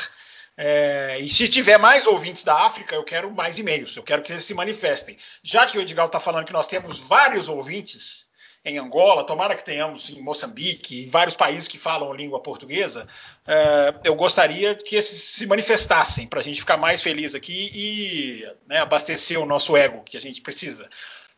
[0.56, 4.32] É, e se tiver mais ouvintes da África, eu quero mais e-mails, eu quero que
[4.32, 5.16] eles se manifestem.
[5.42, 8.26] Já que o Edgaldo está falando que nós temos vários ouvintes,
[8.64, 13.08] em Angola, tomara que tenhamos em Moçambique, em vários países que falam língua portuguesa,
[13.46, 18.46] é, eu gostaria que esses se manifestassem para a gente ficar mais feliz aqui e
[18.66, 20.88] né, abastecer o nosso ego, que a gente precisa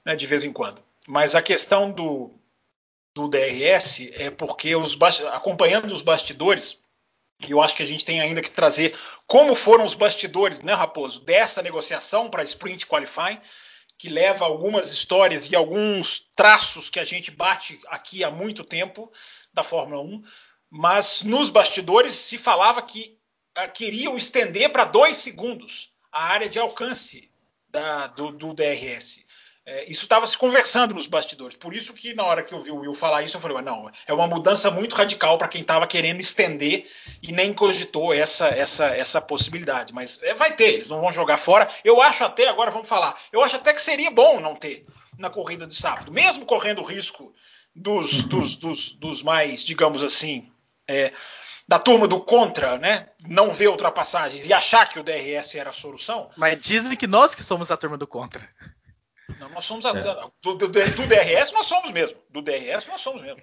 [0.05, 0.83] né, de vez em quando.
[1.07, 2.33] Mas a questão do,
[3.15, 4.99] do DRS é porque os
[5.33, 6.77] acompanhando os bastidores,
[7.49, 8.97] eu acho que a gente tem ainda que trazer
[9.29, 13.41] como foram os bastidores, né, Raposo, dessa negociação para Sprint Qualifying
[14.03, 19.13] que leva algumas histórias e alguns traços que a gente bate aqui há muito tempo
[19.55, 20.25] da Fórmula 1,
[20.69, 23.17] mas nos bastidores se falava que
[23.57, 27.31] uh, queriam estender para dois segundos a área de alcance
[27.69, 29.25] da, do, do DRS.
[29.65, 31.57] É, isso estava se conversando nos bastidores.
[31.57, 33.89] Por isso que na hora que eu vi o Will falar isso, eu falei, não,
[34.07, 36.91] é uma mudança muito radical para quem estava querendo estender
[37.23, 39.95] e nem cogitou essa, essa, essa possibilidade.
[39.95, 41.71] Mas é, vai ter, eles não vão jogar fora.
[41.85, 44.85] Eu acho até, agora vamos falar, eu acho até que seria bom não ter
[45.17, 47.33] na corrida de sábado, mesmo correndo o risco
[47.75, 50.51] dos, dos, dos, dos mais, digamos assim,
[50.89, 51.13] é,
[51.69, 53.09] da turma do contra, né?
[53.27, 56.31] Não ver ultrapassagens e achar que o DRS era a solução.
[56.37, 58.49] Mas dizem que nós que somos a turma do contra.
[59.43, 60.03] Não, nós somos a, é.
[60.41, 62.17] do, do, do, DRS nós somos mesmo.
[62.31, 63.43] Do DRS nós somos mesmo.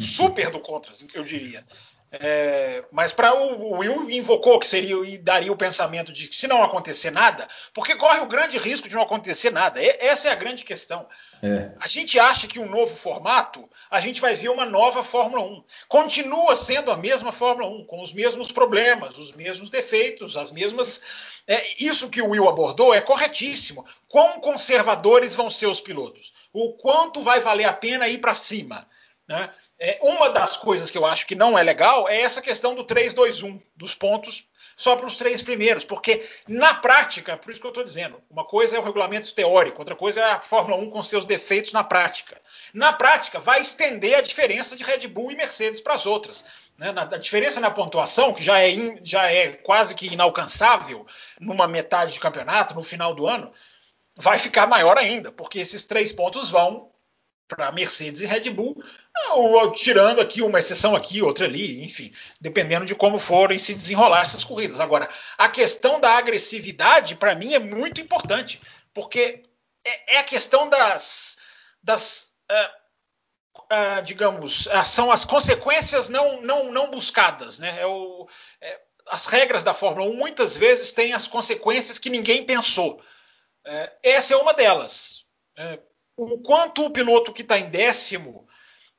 [0.00, 1.66] Super do contra, eu diria.
[2.20, 6.36] É, mas para o, o, Will invocou que seria e daria o pensamento de que
[6.36, 9.82] se não acontecer nada, porque corre o grande risco de não acontecer nada.
[9.82, 11.06] E, essa é a grande questão.
[11.42, 11.72] É.
[11.80, 15.64] A gente acha que um novo formato, a gente vai ver uma nova Fórmula 1.
[15.88, 21.02] Continua sendo a mesma Fórmula 1, com os mesmos problemas, os mesmos defeitos, as mesmas.
[21.46, 23.84] É, isso que o Will abordou é corretíssimo.
[24.08, 26.32] Quão conservadores vão ser os pilotos?
[26.52, 28.86] O quanto vai valer a pena ir para cima?
[29.26, 29.50] Né?
[29.78, 32.84] É, uma das coisas que eu acho que não é legal é essa questão do
[32.84, 37.70] 3-2-1, dos pontos só para os três primeiros, porque na prática, por isso que eu
[37.70, 41.02] estou dizendo, uma coisa é o regulamento teórico, outra coisa é a Fórmula 1 com
[41.02, 42.40] seus defeitos na prática.
[42.72, 46.44] Na prática, vai estender a diferença de Red Bull e Mercedes para as outras.
[46.76, 46.90] Né?
[46.90, 51.06] Na, a diferença na pontuação, que já é, in, já é quase que inalcançável
[51.40, 53.52] numa metade de campeonato, no final do ano,
[54.16, 56.90] vai ficar maior ainda, porque esses três pontos vão
[57.54, 58.82] para Mercedes e Red Bull,
[59.32, 64.22] ou tirando aqui uma exceção aqui, outra ali, enfim, dependendo de como forem se desenrolar
[64.22, 64.80] essas corridas.
[64.80, 68.60] Agora, a questão da agressividade, para mim, é muito importante,
[68.92, 69.42] porque
[69.84, 71.36] é, é a questão das,
[71.82, 72.84] das uh,
[73.56, 77.80] uh, digamos, são as consequências não, não, não buscadas, né?
[77.80, 78.28] É o,
[78.60, 83.00] é, as regras da Fórmula 1 muitas vezes têm as consequências que ninguém pensou.
[83.64, 85.24] É, essa é uma delas.
[85.56, 85.78] É,
[86.16, 88.46] o quanto o piloto que está em décimo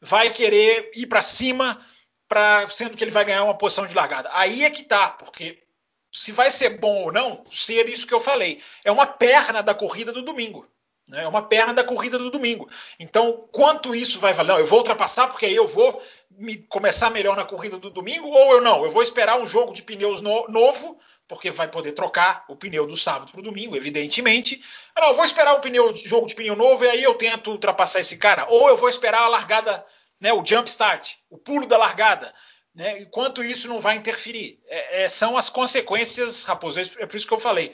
[0.01, 1.85] vai querer ir para cima,
[2.27, 4.29] pra, sendo que ele vai ganhar uma posição de largada.
[4.33, 5.63] Aí é que tá, porque
[6.11, 8.61] se vai ser bom ou não, ser isso que eu falei.
[8.83, 10.67] É uma perna da corrida do domingo.
[11.07, 11.23] Né?
[11.23, 12.69] É uma perna da corrida do domingo.
[12.99, 14.53] Então, quanto isso vai valer?
[14.53, 16.01] Não, eu vou ultrapassar porque aí eu vou
[16.31, 18.83] me começar melhor na corrida do domingo, ou eu não?
[18.83, 20.97] Eu vou esperar um jogo de pneus no, novo
[21.27, 24.61] porque vai poder trocar o pneu do sábado para o domingo, evidentemente.
[24.95, 27.99] Não, eu vou esperar o pneu, jogo de pneu novo e aí eu tento ultrapassar
[27.99, 28.45] esse cara.
[28.49, 29.85] Ou eu vou esperar a largada,
[30.19, 32.33] né, o jump start, o pulo da largada.
[32.73, 34.59] Né, enquanto isso não vai interferir.
[34.67, 37.73] É, é, são as consequências, Raposo, é por isso que eu falei.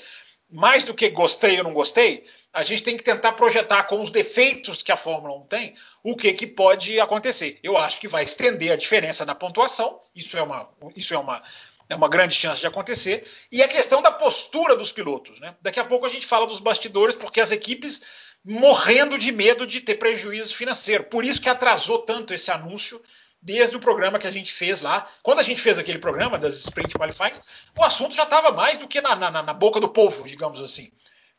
[0.49, 4.11] Mais do que gostei ou não gostei, a gente tem que tentar projetar com os
[4.11, 7.57] defeitos que a Fórmula 1 tem, o que, que pode acontecer.
[7.63, 11.41] Eu acho que vai estender a diferença na pontuação, isso é uma, isso é uma,
[11.91, 13.27] é uma grande chance de acontecer.
[13.51, 15.39] E a questão da postura dos pilotos.
[15.41, 15.53] Né?
[15.61, 18.01] Daqui a pouco a gente fala dos bastidores, porque as equipes
[18.45, 21.03] morrendo de medo de ter prejuízo financeiro.
[21.03, 23.01] Por isso que atrasou tanto esse anúncio
[23.41, 25.05] desde o programa que a gente fez lá.
[25.21, 27.39] Quando a gente fez aquele programa das Sprint Qualifying,
[27.77, 30.91] o assunto já estava mais do que na, na, na, boca do povo, digamos assim.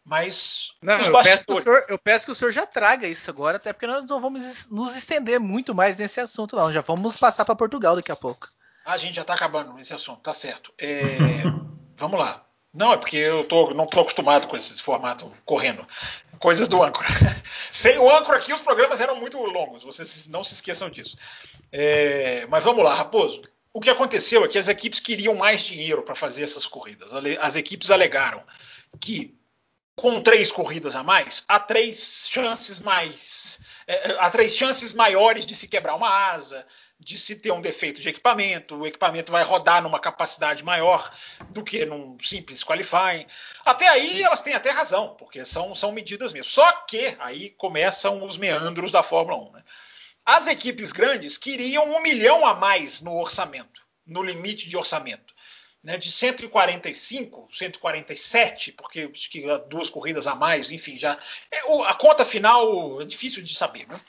[0.04, 3.72] Mas não, eu, peço senhor, eu, peço que o senhor já traga isso agora, até
[3.72, 6.72] porque nós não vamos nos estender muito mais nesse assunto, não.
[6.72, 8.48] Já vamos passar para Portugal daqui a pouco.
[8.84, 10.72] A gente já está acabando esse assunto, tá certo.
[10.78, 11.42] É,
[11.96, 12.44] vamos lá.
[12.74, 15.86] Não, é porque eu tô, não estou acostumado com esse formato correndo.
[16.38, 17.08] Coisas do âncora.
[17.70, 21.16] Sem o âncora aqui, os programas eram muito longos, vocês não se esqueçam disso.
[21.70, 23.42] É, mas vamos lá, Raposo.
[23.74, 27.10] O que aconteceu é que as equipes queriam mais dinheiro para fazer essas corridas.
[27.40, 28.42] As equipes alegaram
[29.00, 29.34] que
[29.94, 33.61] com três corridas a mais, há três chances mais.
[33.87, 36.64] É, há três chances maiores de se quebrar uma asa,
[36.98, 41.12] de se ter um defeito de equipamento, o equipamento vai rodar numa capacidade maior
[41.50, 43.26] do que num simples qualifying.
[43.64, 46.50] Até aí elas têm até razão, porque são, são medidas mesmo.
[46.50, 49.52] Só que aí começam os meandros da Fórmula 1.
[49.52, 49.64] Né?
[50.24, 55.31] As equipes grandes queriam um milhão a mais no orçamento, no limite de orçamento.
[55.82, 61.18] Né, de 145, 147, porque acho que duas corridas a mais, enfim, já.
[61.50, 63.88] É, a conta final é difícil de saber.
[63.88, 64.00] Né?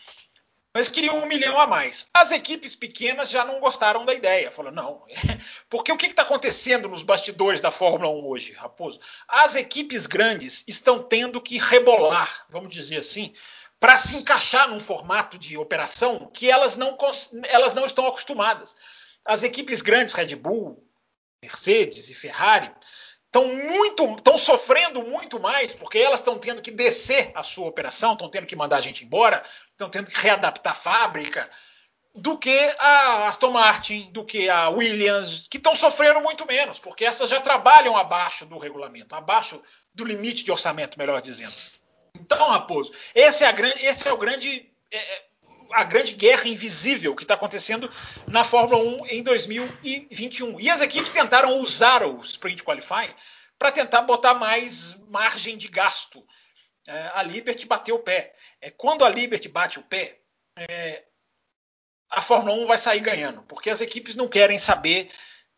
[0.73, 2.07] mas queriam um milhão a mais.
[2.11, 4.49] As equipes pequenas já não gostaram da ideia.
[4.49, 5.03] Falaram, não,
[5.69, 8.99] porque o que está acontecendo nos bastidores da Fórmula 1 hoje, Raposo?
[9.27, 13.33] As equipes grandes estão tendo que rebolar, vamos dizer assim,
[13.79, 16.97] para se encaixar num formato de operação que elas não,
[17.43, 18.75] elas não estão acostumadas.
[19.23, 20.83] As equipes grandes, Red Bull,
[21.43, 22.71] Mercedes e Ferrari,
[23.25, 28.13] estão muito, estão sofrendo muito mais porque elas estão tendo que descer a sua operação,
[28.13, 31.49] estão tendo que mandar a gente embora, estão tendo que readaptar a fábrica,
[32.15, 37.03] do que a Aston Martin, do que a Williams, que estão sofrendo muito menos, porque
[37.03, 39.61] essas já trabalham abaixo do regulamento, abaixo
[39.93, 41.53] do limite de orçamento, melhor dizendo.
[42.15, 45.25] Então, Raposo, esse é, grande, esse é o grande é, é,
[45.71, 47.91] a grande guerra invisível que está acontecendo
[48.27, 50.59] na Fórmula 1 em 2021.
[50.59, 53.13] E as equipes tentaram usar o Sprint Qualifying
[53.57, 56.25] para tentar botar mais margem de gasto.
[56.87, 58.33] É, a Liberty bateu o pé.
[58.61, 60.19] É, quando a Liberty bate o pé,
[60.57, 61.03] é,
[62.09, 65.09] a Fórmula 1 vai sair ganhando, porque as equipes não querem saber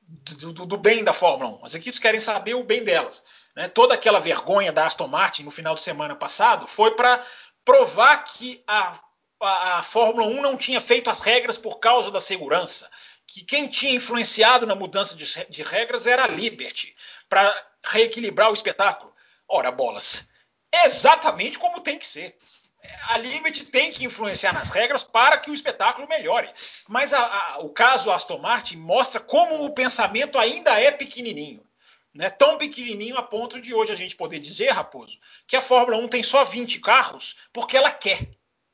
[0.08, 3.24] do, do, do bem da Fórmula 1, as equipes querem saber o bem delas.
[3.56, 3.68] Né?
[3.68, 7.26] Toda aquela vergonha da Aston Martin no final de semana passado foi para
[7.63, 9.00] provar que a,
[9.41, 12.89] a, Fórmula 1 não tinha feito as regras por causa da segurança
[13.28, 16.95] que quem tinha influenciado na mudança de, de regras era a Liberty,
[17.28, 19.13] para reequilibrar o espetáculo.
[19.48, 20.28] Ora, bolas,
[20.84, 22.38] exatamente como tem que ser.
[23.08, 26.52] A Liberty tem que influenciar nas regras para que o espetáculo melhore.
[26.88, 31.65] Mas a, a, o caso Aston Martin mostra como o pensamento ainda é pequenininho.
[32.13, 32.30] Né?
[32.30, 36.08] Tão pequenininho a ponto de hoje a gente poder dizer, Raposo, que a Fórmula 1
[36.08, 38.30] tem só 20 carros porque ela quer.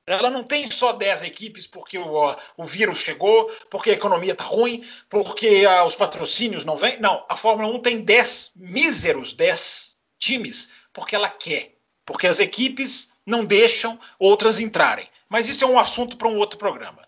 [0.06, 4.44] Ela não tem só 10 equipes porque o, o vírus chegou, porque a economia está
[4.44, 7.00] ruim, porque uh, os patrocínios não vêm.
[7.00, 11.76] Não, a Fórmula 1 tem 10, míseros 10 times, porque ela quer.
[12.06, 15.08] Porque as equipes não deixam outras entrarem.
[15.30, 17.08] Mas isso é um assunto para um outro programa.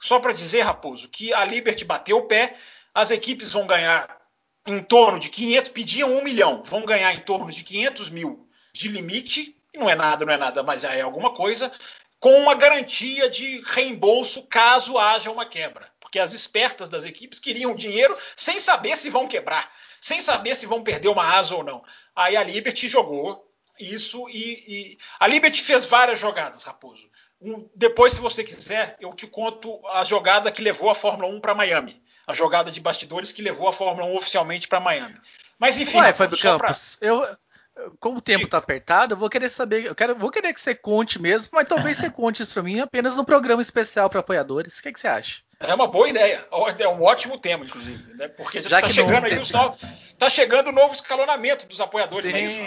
[0.00, 2.56] Só para dizer, Raposo, que a Liberty bateu o pé,
[2.92, 4.20] as equipes vão ganhar
[4.66, 8.88] em torno de 500, pediam um milhão, vão ganhar em torno de 500 mil de
[8.88, 11.70] limite, não é nada, não é nada, mas já é alguma coisa
[12.24, 15.90] com uma garantia de reembolso caso haja uma quebra.
[16.00, 20.64] Porque as espertas das equipes queriam dinheiro sem saber se vão quebrar, sem saber se
[20.64, 21.84] vão perder uma asa ou não.
[22.16, 23.46] Aí a Liberty jogou
[23.78, 24.98] isso e, e...
[25.20, 27.10] a Liberty fez várias jogadas, Raposo.
[27.42, 31.40] Um, depois, se você quiser, eu te conto a jogada que levou a Fórmula 1
[31.40, 32.02] para Miami.
[32.26, 35.20] A jogada de bastidores que levou a Fórmula 1 oficialmente para Miami.
[35.58, 37.06] Mas enfim, Ué, Fábio Campos, pra...
[37.06, 37.36] eu,
[37.98, 40.74] como o tempo está apertado, eu vou querer saber, eu quero, vou querer que você
[40.74, 44.78] conte mesmo, mas talvez você conte isso para mim apenas no programa especial para apoiadores.
[44.78, 45.42] O que, que, você acha?
[45.58, 46.46] É uma boa ideia,
[46.78, 48.28] é um ótimo tema, inclusive, né?
[48.28, 49.80] porque já está chegando aí os novos,
[50.18, 52.58] tá chegando o novo escalonamento dos apoiadores, Sim, é isso?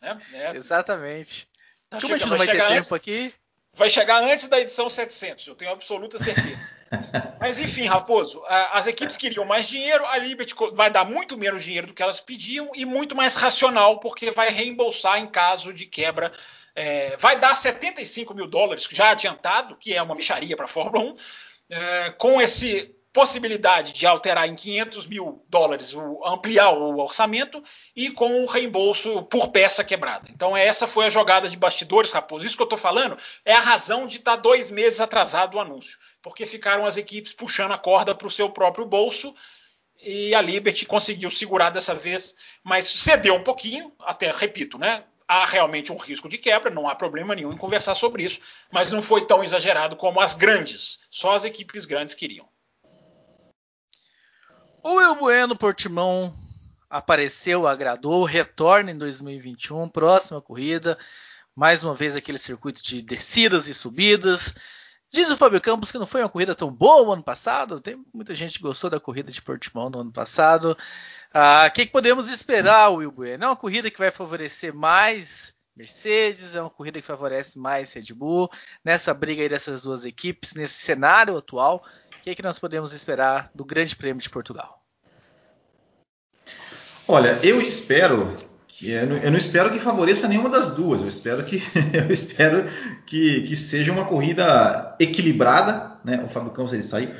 [0.00, 0.20] Né?
[0.32, 0.56] É.
[0.56, 1.48] Exatamente.
[1.88, 3.34] Tá Como chegando, a gente não vai, vai ter tempo antes, aqui?
[3.78, 6.58] Vai chegar antes da edição 700, eu tenho absoluta certeza.
[7.38, 11.86] Mas enfim, Raposo, as equipes queriam mais dinheiro, a Liberty vai dar muito menos dinheiro
[11.86, 16.32] do que elas pediam e muito mais racional, porque vai reembolsar em caso de quebra.
[16.74, 21.12] É, vai dar 75 mil dólares já adiantado, que é uma micharia para a Fórmula
[21.12, 21.16] 1,
[21.70, 27.60] é, com esse possibilidade de alterar em 500 mil dólares, o, ampliar o orçamento
[27.96, 30.28] e com o reembolso por peça quebrada.
[30.30, 32.46] Então essa foi a jogada de bastidores, Raposo.
[32.46, 35.60] Isso que eu estou falando é a razão de estar tá dois meses atrasado o
[35.60, 39.34] anúncio, porque ficaram as equipes puxando a corda para o seu próprio bolso
[40.00, 45.02] e a Liberty conseguiu segurar dessa vez, mas cedeu um pouquinho, até repito, né?
[45.26, 48.38] Há realmente um risco de quebra, não há problema nenhum em conversar sobre isso,
[48.70, 52.48] mas não foi tão exagerado como as grandes, só as equipes grandes queriam.
[54.82, 56.32] O Will Bueno Portimão
[56.88, 60.96] apareceu, agradou, retorna em 2021, próxima corrida,
[61.54, 64.54] mais uma vez aquele circuito de descidas e subidas.
[65.10, 67.80] Diz o Fábio Campos que não foi uma corrida tão boa no ano passado.
[67.80, 70.76] Tem muita gente que gostou da corrida de Portimão no ano passado.
[71.32, 73.44] Ah, o ah, que, que, podemos esperar, Will Bueno?
[73.44, 78.12] É uma corrida que vai favorecer mais Mercedes, é uma corrida que favorece mais Red
[78.12, 78.50] Bull.
[78.84, 83.50] Nessa briga aí dessas duas equipes, nesse cenário atual, o que, que nós podemos esperar
[83.54, 84.82] do Grande Prêmio de Portugal?
[87.06, 88.36] Olha, eu espero
[88.66, 91.00] que eu não, eu não, espero que favoreça nenhuma das duas.
[91.00, 91.62] Eu espero que
[91.94, 92.64] eu espero
[93.06, 96.22] que, que seja uma corrida equilibrada, né?
[96.24, 97.10] O Fábio Campos ele saiu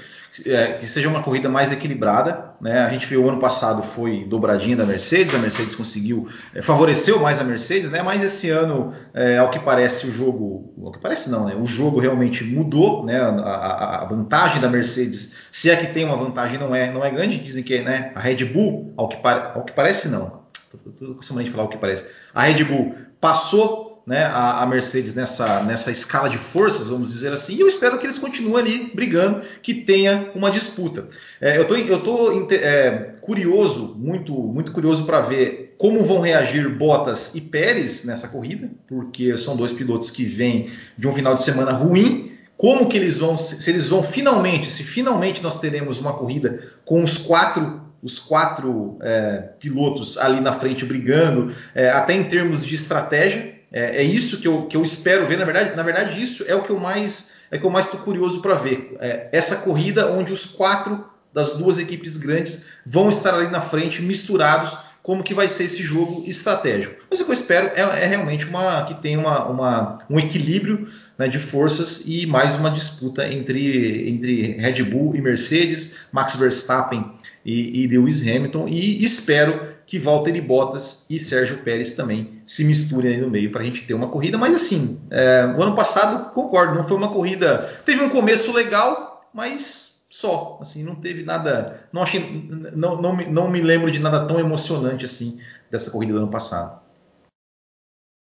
[0.45, 2.53] é, que seja uma corrida mais equilibrada.
[2.61, 2.81] Né?
[2.81, 7.19] A gente viu o ano passado foi dobradinha da Mercedes, a Mercedes conseguiu, é, favoreceu
[7.19, 8.03] mais a Mercedes, né?
[8.03, 11.57] mas esse ano, é, ao que parece, o jogo, ao que parece não, né?
[11.57, 13.19] o jogo realmente mudou, né?
[13.19, 17.11] a, a, vantagem da Mercedes, se é que tem uma vantagem, não é, não é
[17.11, 18.13] grande, dizem que né?
[18.15, 21.79] a Red Bull, ao que, ao que parece não, estou acostumado a falar o que
[21.79, 27.13] parece, a Red Bull passou né, a, a, Mercedes nessa, nessa escala de forças, vamos
[27.13, 31.09] dizer assim, e eu espero que eles continuem ali brigando, que tenha uma disputa.
[31.39, 36.71] É, eu tô, eu tô é, curioso, muito, muito curioso para ver como vão reagir
[36.71, 41.43] Bottas e Pérez nessa corrida, porque são dois pilotos que vêm de um final de
[41.43, 42.33] semana ruim.
[42.57, 47.05] Como que eles vão, se eles vão finalmente, se finalmente nós teremos uma corrida com
[47.05, 52.77] os quatro os quatro é, pilotos ali na frente brigando, é, até em termos de
[52.77, 55.37] estratégia, é, é, isso que eu, que eu espero ver.
[55.37, 58.01] Na verdade, na verdade, isso é o que eu mais é que eu mais estou
[58.01, 58.97] curioso para ver.
[59.01, 64.03] É, essa corrida onde os quatro das duas equipes grandes vão estar ali na frente,
[64.03, 67.07] misturados, como que vai ser esse jogo estratégico.
[67.11, 70.87] Mas o que eu espero é, é realmente uma que tenha uma, uma, um equilíbrio
[71.17, 77.13] né, de forças e mais uma disputa entre, entre Red Bull e Mercedes, Max Verstappen
[77.45, 78.69] e, e Lewis Hamilton.
[78.69, 83.63] E espero que Valtteri Bottas e Sérgio Pérez também se misturem aí no meio para
[83.63, 84.37] a gente ter uma corrida.
[84.37, 87.81] Mas assim, é, o ano passado, concordo, não foi uma corrida.
[87.87, 92.21] Teve um começo legal, mas só, assim, não teve nada, não achei,
[92.75, 96.83] não, não, não me lembro de nada tão emocionante assim dessa corrida do ano passado.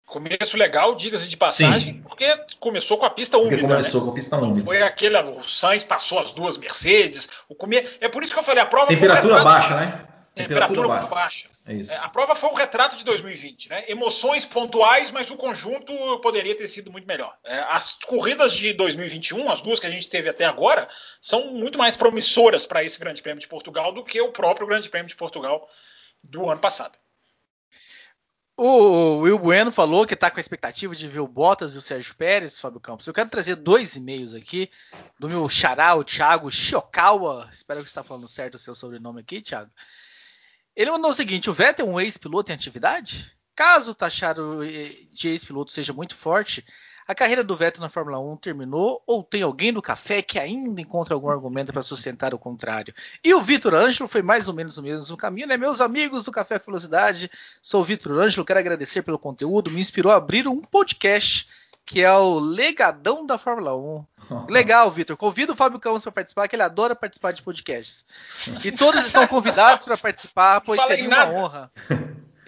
[0.07, 2.01] Começo legal, diga-se de passagem, Sim.
[2.01, 2.27] porque
[2.59, 3.59] começou com a pista úmida.
[3.59, 4.07] Porque começou né?
[4.07, 4.65] com a pista úmida.
[4.65, 7.87] Foi aquele, o Sainz passou as duas Mercedes, o come...
[8.01, 10.10] é por isso que eu falei, a prova Temperatura foi baixa, né?
[10.35, 11.49] Temperatura, muito baixa.
[11.67, 11.93] É isso.
[11.93, 13.85] É, a prova foi um retrato de 2020, né?
[13.89, 17.37] Emoções pontuais, mas o conjunto poderia ter sido muito melhor.
[17.45, 20.89] É, as corridas de 2021, as duas que a gente teve até agora,
[21.21, 24.89] são muito mais promissoras para esse Grande Prêmio de Portugal do que o próprio Grande
[24.89, 25.69] Prêmio de Portugal
[26.23, 26.97] do ano passado.
[28.63, 31.81] O Will Bueno falou que está com a expectativa de ver o Bottas e o
[31.81, 33.07] Sérgio Pérez, Fábio Campos.
[33.07, 34.71] Eu quero trazer dois e-mails aqui
[35.19, 37.49] do meu xará, o Thiago Shiokawa.
[37.51, 39.71] Espero que você está falando certo o seu sobrenome aqui, Thiago.
[40.75, 43.33] Ele mandou o seguinte: o Vettel é um ex-piloto em atividade?
[43.55, 44.37] Caso taxar
[45.13, 46.65] de ex-piloto seja muito forte,
[47.11, 50.81] a carreira do Vettel na Fórmula 1 terminou ou tem alguém no café que ainda
[50.81, 52.95] encontra algum argumento para sustentar o contrário?
[53.25, 55.57] E o Vitor Ângelo foi mais ou menos o mesmo caminho, né?
[55.57, 57.29] Meus amigos do Café com Velocidade,
[57.61, 61.49] sou o Vitor Ângelo, quero agradecer pelo conteúdo, me inspirou a abrir um podcast
[61.91, 64.07] que é o Legadão da Fórmula 1.
[64.49, 65.17] Legal, Vitor.
[65.17, 68.07] Convido o Fábio Campos para participar, que ele adora participar de podcasts.
[68.65, 71.73] E todos estão convidados para participar, pois seria uma honra.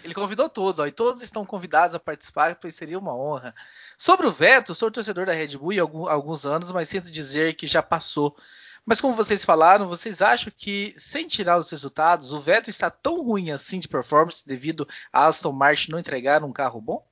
[0.05, 3.53] Ele convidou todos, ó, e todos estão convidados a participar, pois seria uma honra.
[3.99, 7.67] Sobre o veto, sou torcedor da Red Bull há alguns anos, mas sinto dizer que
[7.67, 8.37] já passou.
[8.87, 13.25] Mas como vocês falaram, vocês acham que, sem tirar os resultados, o veto está tão
[13.25, 17.05] ruim assim de performance devido a Aston Martin não entregar um carro bom?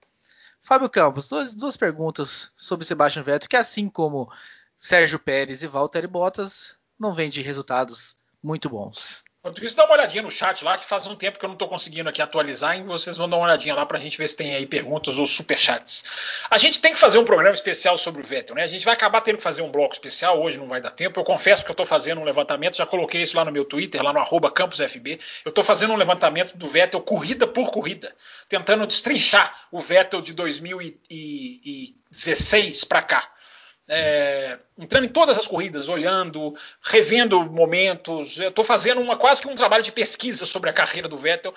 [0.62, 4.30] Fábio Campos, duas, duas perguntas sobre Sebastian Vettel, que assim como
[4.78, 9.24] Sérgio Pérez e Valtteri Bottas, não vem de resultados muito bons.
[9.42, 11.54] Enquanto isso, dá uma olhadinha no chat lá, que faz um tempo que eu não
[11.54, 14.28] estou conseguindo aqui atualizar, e vocês vão dar uma olhadinha lá para a gente ver
[14.28, 16.04] se tem aí perguntas ou superchats.
[16.50, 18.64] A gente tem que fazer um programa especial sobre o Vettel, né?
[18.64, 21.18] A gente vai acabar tendo que fazer um bloco especial, hoje não vai dar tempo.
[21.18, 24.02] Eu confesso que eu estou fazendo um levantamento, já coloquei isso lá no meu Twitter,
[24.02, 25.18] lá no arroba campusfb.
[25.42, 28.14] Eu estou fazendo um levantamento do Vettel corrida por corrida,
[28.46, 33.26] tentando destrinchar o Vettel de 2016 para cá
[33.92, 38.38] é, entrando em todas as corridas, olhando, revendo momentos.
[38.38, 41.52] Estou fazendo uma quase que um trabalho de pesquisa sobre a carreira do Vettel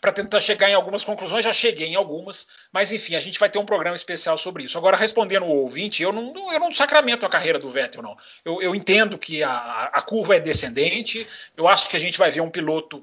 [0.00, 1.44] para tentar chegar em algumas conclusões.
[1.44, 4.78] Já cheguei em algumas, mas enfim, a gente vai ter um programa especial sobre isso.
[4.78, 8.16] Agora, respondendo o ouvinte, eu não, eu não sacramento a carreira do Vettel, não.
[8.44, 11.26] Eu, eu entendo que a, a curva é descendente.
[11.56, 13.02] Eu acho que a gente vai ver um piloto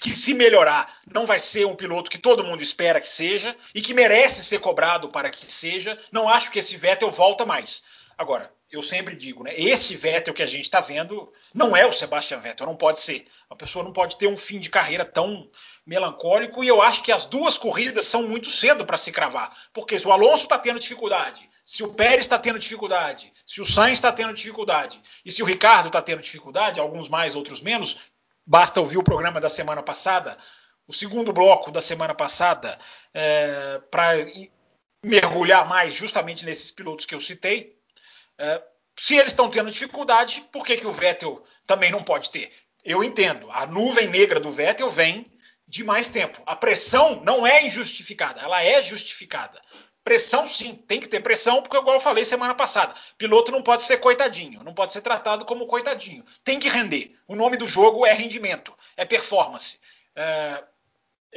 [0.00, 3.80] que se melhorar não vai ser um piloto que todo mundo espera que seja e
[3.80, 5.98] que merece ser cobrado para que seja.
[6.10, 7.82] Não acho que esse Vettel volta mais.
[8.18, 9.52] Agora, eu sempre digo, né?
[9.54, 13.26] Esse Vettel que a gente está vendo não é o Sebastian Vettel, não pode ser.
[13.48, 15.48] A pessoa não pode ter um fim de carreira tão
[15.84, 19.54] melancólico e eu acho que as duas corridas são muito cedo para se cravar.
[19.72, 23.66] Porque se o Alonso está tendo dificuldade, se o Pérez está tendo dificuldade, se o
[23.66, 27.98] Sainz está tendo dificuldade e se o Ricardo está tendo dificuldade, alguns mais, outros menos,
[28.46, 30.38] basta ouvir o programa da semana passada,
[30.88, 32.78] o segundo bloco da semana passada,
[33.12, 34.12] é, para
[35.02, 37.75] mergulhar mais justamente nesses pilotos que eu citei.
[38.38, 38.62] É,
[38.98, 42.52] se eles estão tendo dificuldade, por que, que o Vettel também não pode ter?
[42.84, 43.50] Eu entendo.
[43.50, 45.30] A nuvem negra do Vettel vem
[45.66, 46.40] de mais tempo.
[46.46, 49.60] A pressão não é injustificada, ela é justificada.
[50.04, 53.82] Pressão sim, tem que ter pressão, porque igual eu falei semana passada, piloto não pode
[53.82, 56.24] ser coitadinho, não pode ser tratado como coitadinho.
[56.44, 57.18] Tem que render.
[57.26, 59.80] O nome do jogo é rendimento, é performance.
[60.14, 60.62] É,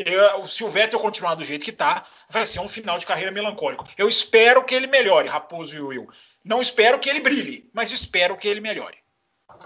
[0.05, 3.31] eu, se o Vettel continuar do jeito que está, vai ser um final de carreira
[3.31, 3.85] melancólico.
[3.97, 6.07] Eu espero que ele melhore, Raposo e Will.
[6.43, 8.97] Não espero que ele brilhe, mas espero que ele melhore.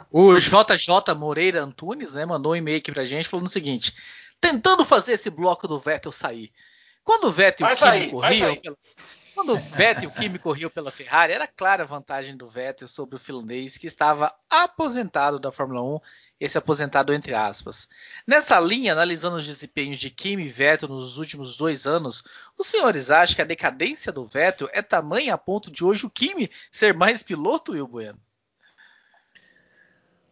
[0.09, 3.93] O JJ Moreira Antunes né, mandou um e-mail aqui pra gente falando o seguinte:
[4.41, 6.51] tentando fazer esse bloco do Vettel sair.
[7.03, 8.77] Quando o Vettel vai sair, corriam, pela,
[9.33, 13.15] quando o Vettel o Kimi corriam pela Ferrari, era clara a vantagem do Vettel sobre
[13.15, 15.99] o finlandês que estava aposentado da Fórmula 1,
[16.39, 17.87] esse aposentado entre aspas.
[18.27, 22.23] Nessa linha, analisando os desempenhos de Kimi e Vettel nos últimos dois anos,
[22.57, 26.09] os senhores acham que a decadência do Vettel é tamanha a ponto de hoje o
[26.09, 28.19] Kimi ser mais piloto, Will Bueno?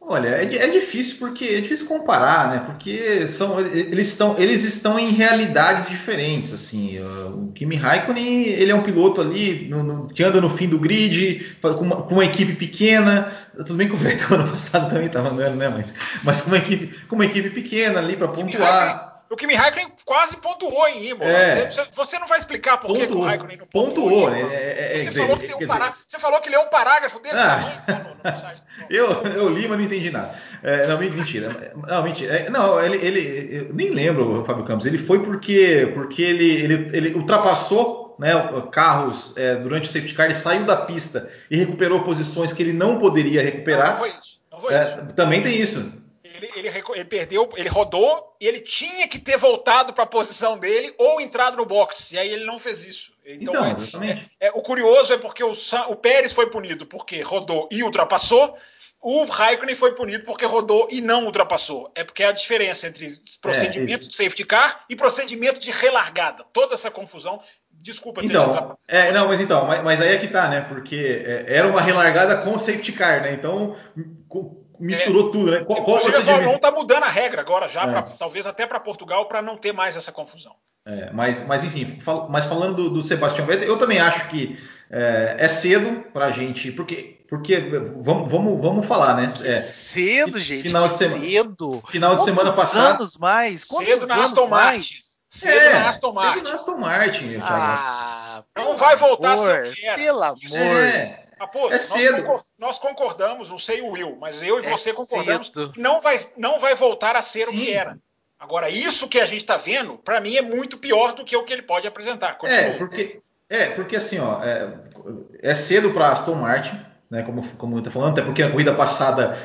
[0.03, 2.63] Olha, é, é, difícil porque é difícil comparar, né?
[2.65, 6.97] Porque são eles estão eles estão em realidades diferentes, assim.
[6.99, 10.79] O Kimi Raikkonen ele é um piloto ali no, no, que anda no fim do
[10.79, 13.31] grid com uma, com uma, equipe pequena.
[13.55, 15.69] Tudo bem que o Vettel ano passado também estava andando, né?
[15.69, 15.93] Mas,
[16.23, 19.11] mas com uma equipe com uma equipe pequena ali para pontuar.
[19.32, 21.32] O Kimi Raikkonen quase pontuou em Imola.
[21.32, 21.71] É.
[21.71, 24.09] Você, você, não vai explicar por que o Raikkonen não pontuou.
[24.09, 24.41] pontuou né?
[24.51, 25.93] É, é, você, falou que um pará...
[26.05, 27.82] você, falou que leu um parágrafo desse ah.
[27.86, 28.61] tamanho no, no site.
[28.89, 30.36] eu, eu li, mas não entendi nada.
[30.61, 31.73] É, não, mentira.
[31.88, 32.36] Não, mentira.
[32.36, 34.86] É, não, ele, ele nem lembro, Fábio Campos.
[34.86, 38.34] Ele foi porque, porque ele, ele, ele ultrapassou né,
[38.69, 42.73] carros é, durante o safety car, ele saiu da pista e recuperou posições que ele
[42.73, 43.93] não poderia recuperar.
[43.93, 44.41] Não, não foi isso.
[44.59, 45.15] foi é, isso.
[45.15, 46.00] Também tem isso.
[46.41, 50.57] Ele, ele, ele, perdeu, ele rodou e ele tinha que ter voltado para a posição
[50.57, 52.13] dele ou entrado no box.
[52.13, 53.13] E aí ele não fez isso.
[53.25, 54.31] Então, então é, exatamente.
[54.39, 55.51] É, é, o curioso é porque o,
[55.89, 58.57] o Pérez foi punido porque rodou e ultrapassou.
[58.99, 61.91] O Raikkonen foi punido porque rodou e não ultrapassou.
[61.95, 66.43] É porque é a diferença entre procedimento é, de safety car e procedimento de relargada.
[66.53, 67.41] Toda essa confusão.
[67.71, 70.61] Desculpa então, é, não, mas então, mas, mas, aí é que tá, né?
[70.61, 73.33] Porque é, era uma relargada com safety car, né?
[73.33, 73.75] Então
[74.80, 75.59] misturou é, tudo, né?
[75.59, 77.88] Qual, qual o Fórmula 1 tá mudando a regra agora já, é.
[77.88, 80.55] pra, talvez até para Portugal, para não ter mais essa confusão.
[80.86, 84.57] É, mas, mas enfim, fal, mas falando do, do Sebastião Vettel, eu também acho que
[84.89, 89.24] é, é cedo para a gente, porque, porque vamos, vamos, vamos falar, né?
[89.24, 90.63] É, cedo, gente.
[90.63, 91.22] Final de semana.
[91.22, 91.84] Cedo.
[91.88, 92.95] Final de semana passada.
[92.95, 93.65] anos mais?
[93.65, 94.95] Quantos cedo na Aston Martin.
[95.30, 96.34] Cedo é, na Aston Martin.
[96.34, 100.41] Cedo na Aston Martin, ah, Não vai voltar amor, a ser Pelo amor.
[100.51, 101.20] É.
[101.71, 102.23] é cedo.
[102.23, 105.71] Nós, nós concordamos, não sei o Will, mas eu e é você concordamos cedo.
[105.71, 107.51] que não vai, não vai voltar a ser Sim.
[107.51, 107.97] o que era.
[108.39, 111.43] Agora, isso que a gente está vendo, para mim, é muito pior do que o
[111.43, 112.37] que ele pode apresentar.
[112.37, 112.61] Continua.
[112.61, 113.21] É, porque
[113.51, 114.73] é, porque assim, ó, é,
[115.41, 116.79] é cedo para Aston Martin,
[117.09, 117.21] né?
[117.21, 119.37] Como, como eu tô falando, até porque a corrida passada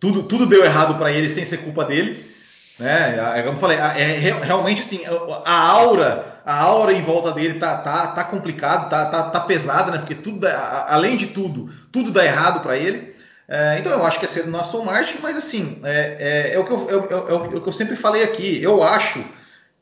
[0.00, 2.33] tudo, tudo deu errado para ele sem ser culpa dele.
[2.78, 3.16] Né?
[3.36, 5.00] É, como eu falei, é, realmente assim,
[5.44, 9.92] a aura, a aura em volta dele tá, tá, tá complicado, tá, tá, tá pesada,
[9.92, 9.98] né?
[9.98, 13.14] Porque tudo, além de tudo, tudo dá errado para ele.
[13.46, 16.16] É, então eu acho que é cedo no Aston Martin, mas assim, é,
[16.50, 18.62] é, é o que eu, é, é, é, o que eu sempre falei aqui.
[18.62, 19.24] Eu acho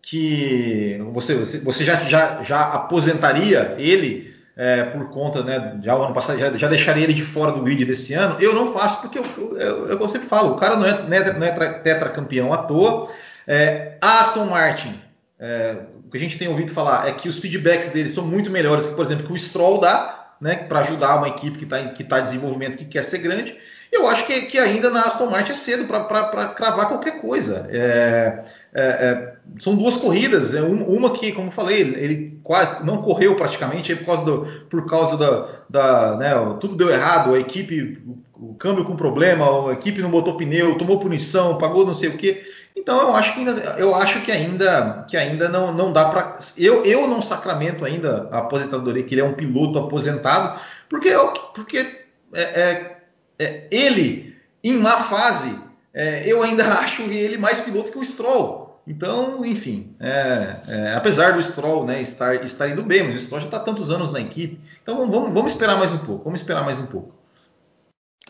[0.02, 4.31] que você, você já, já, já aposentaria ele
[4.62, 7.62] é, por conta, né, já o ano passado, já, já, deixaria ele de fora do
[7.62, 8.40] grid desse ano.
[8.40, 9.24] Eu não faço porque eu,
[9.56, 12.58] eu, eu, eu sempre falo, o cara não é, não é, não é tetracampeão à
[12.58, 13.10] toa.
[13.44, 15.02] É, Aston Martin,
[15.40, 18.52] é, o que a gente tem ouvido falar é que os feedbacks dele são muito
[18.52, 21.82] melhores que, por exemplo, que o Stroll dá, né, para ajudar uma equipe que está
[21.88, 23.58] que tá em desenvolvimento, que quer ser grande.
[23.90, 27.68] Eu acho que, que ainda na Aston Martin é cedo para cravar qualquer coisa.
[27.68, 28.44] É,
[28.74, 33.36] é, é, são duas corridas, é uma que, como eu falei, ele quase não correu
[33.36, 38.02] praticamente por causa, do, por causa da, da né, tudo deu errado, a equipe,
[38.34, 42.16] o câmbio com problema, a equipe não botou pneu, tomou punição, pagou não sei o
[42.16, 42.42] que.
[42.74, 46.38] Então eu acho que ainda, eu acho que ainda, que ainda não, não dá para
[46.56, 50.58] eu, eu não sacramento ainda a aposentadoria que ele é um piloto aposentado,
[50.88, 51.10] porque
[51.54, 52.96] porque é, é,
[53.38, 55.54] é ele em má fase
[55.94, 58.61] é, eu ainda acho ele mais piloto que o Stroll.
[58.86, 63.40] Então, enfim, é, é, apesar do Stroll né, estar, estar indo bem, mas o Stroll
[63.40, 66.64] já está tantos anos na equipe, então vamos, vamos esperar mais um pouco, vamos esperar
[66.64, 67.14] mais um pouco.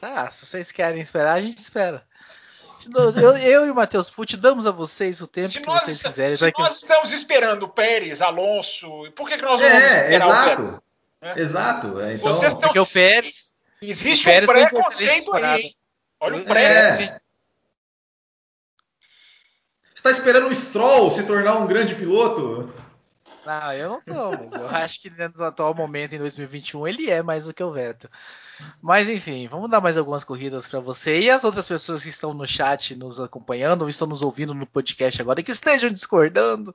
[0.01, 2.03] Ah, se vocês querem esperar, a gente espera.
[3.17, 6.03] Eu, eu e o Matheus Pucci damos a vocês o tempo se que nós, vocês
[6.03, 6.35] quiserem.
[6.35, 10.29] Se nós estamos esperando o Pérez, Alonso, por que, que nós não vamos é, esperar
[10.29, 10.81] exato, o Pérez?
[11.23, 11.41] É.
[11.41, 12.01] Exato.
[12.01, 12.69] É, então, vocês estão...
[12.69, 13.53] Porque o Pérez.
[13.81, 15.61] Existe o Pérez um preconceito aí.
[15.63, 15.77] Hein?
[16.21, 17.21] Olha o pré.
[20.03, 22.69] Está esperando o Stroll se tornar um grande piloto?
[23.47, 27.23] Não, eu não tô, mas eu acho que no atual momento, em 2021, ele é
[27.23, 28.11] mais do que o Vettel.
[28.81, 32.35] Mas enfim, vamos dar mais algumas corridas para você e as outras pessoas que estão
[32.35, 36.75] no chat nos acompanhando ou estão nos ouvindo no podcast agora e que estejam discordando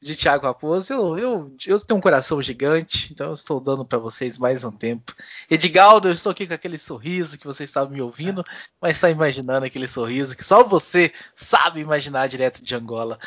[0.00, 0.92] de Thiago Raposo.
[0.92, 4.70] Eu, eu, eu tenho um coração gigante, então eu estou dando para vocês mais um
[4.70, 5.14] tempo.
[5.50, 8.44] Edgaldo, eu estou aqui com aquele sorriso que você estava me ouvindo,
[8.80, 13.18] mas está imaginando aquele sorriso que só você sabe imaginar direto de Angola.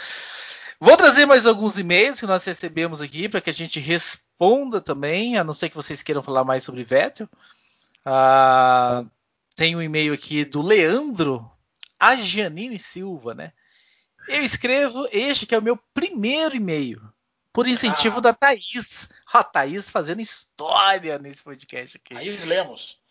[0.79, 5.37] Vou trazer mais alguns e-mails que nós recebemos aqui para que a gente responda também,
[5.37, 7.29] a não ser que vocês queiram falar mais sobre Vettel.
[8.05, 9.05] Ah,
[9.55, 11.49] tem um e-mail aqui do Leandro
[11.99, 13.53] Agianini Silva, né?
[14.27, 17.01] Eu escrevo este que é o meu primeiro e-mail,
[17.53, 18.21] por incentivo ah.
[18.21, 19.09] da Thaís.
[19.31, 22.15] A Thaís fazendo história nesse podcast aqui.
[22.15, 23.01] Thaís Lemos.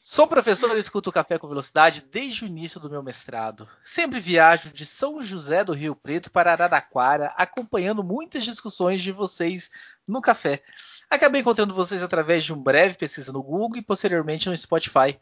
[0.00, 3.68] Sou professor e escuto Café com Velocidade desde o início do meu mestrado.
[3.82, 9.70] Sempre viajo de São José do Rio Preto para Araraquara, acompanhando muitas discussões de vocês
[10.06, 10.62] no café.
[11.10, 15.18] Acabei encontrando vocês através de um breve pesquisa no Google e posteriormente no Spotify.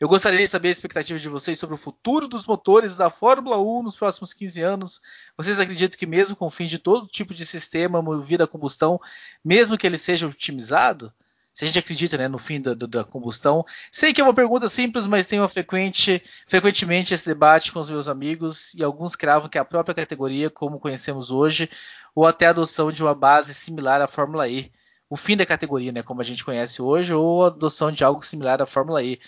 [0.00, 3.56] Eu gostaria de saber a expectativa de vocês sobre o futuro dos motores da Fórmula
[3.56, 5.00] 1 nos próximos 15 anos.
[5.36, 9.00] Vocês acreditam que mesmo com o fim de todo tipo de sistema movido a combustão,
[9.44, 11.12] mesmo que ele seja otimizado,
[11.54, 13.64] se a gente acredita né, no fim da, da, combustão.
[13.92, 18.08] Sei que é uma pergunta simples, mas tenho frequente, frequentemente esse debate com os meus
[18.08, 21.70] amigos e alguns cravam que a própria categoria, como conhecemos hoje,
[22.12, 24.72] ou até a adoção de uma base similar à Fórmula E
[25.12, 28.24] o fim da categoria, né, como a gente conhece hoje, ou a adoção de algo
[28.24, 29.20] similar à Fórmula E.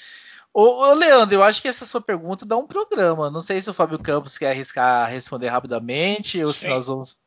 [0.50, 3.30] Ô, ô, Leandro, eu acho que essa sua pergunta dá um programa.
[3.30, 6.60] Não sei se o Fábio Campos quer arriscar responder rapidamente ou Sim.
[6.60, 7.18] se nós vamos.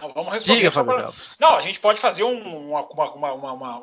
[0.00, 0.60] Não, vamos responder.
[0.60, 3.80] Diga, Fábio Não, a gente pode fazer um, uma, uma, uma,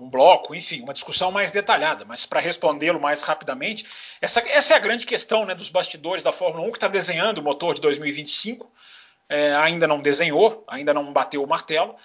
[0.00, 3.84] um, bloco, enfim, uma discussão mais detalhada, mas para respondê-lo mais rapidamente,
[4.20, 7.38] essa, essa é a grande questão né, dos bastidores da Fórmula 1 que está desenhando
[7.38, 8.70] o motor de 2025.
[9.28, 11.96] É, ainda não desenhou, ainda não bateu o martelo.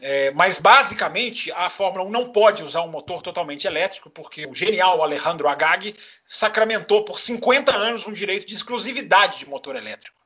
[0.00, 4.54] É, mas basicamente a Fórmula 1 não pode usar um motor totalmente elétrico, porque o
[4.54, 5.94] genial Alejandro Agag
[6.26, 10.20] sacramentou por 50 anos um direito de exclusividade de motor elétrico.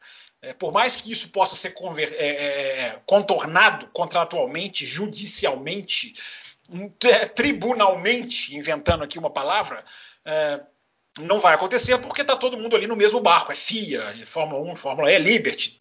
[0.45, 6.15] É, por mais que isso possa ser é, é, é, contornado contratualmente, judicialmente,
[7.35, 9.85] tribunalmente, inventando aqui uma palavra,
[10.25, 10.61] é,
[11.19, 13.53] não vai acontecer porque está todo mundo ali no mesmo barco.
[13.53, 15.81] É FIA, Fórmula 1, Fórmula E, Liberty,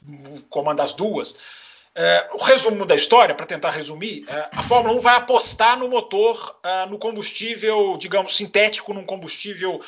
[0.49, 1.35] comanda as duas.
[1.95, 5.87] É, o resumo da história, para tentar resumir, é, a Fórmula 1 vai apostar no
[5.87, 9.81] motor, é, no combustível, digamos, sintético, num combustível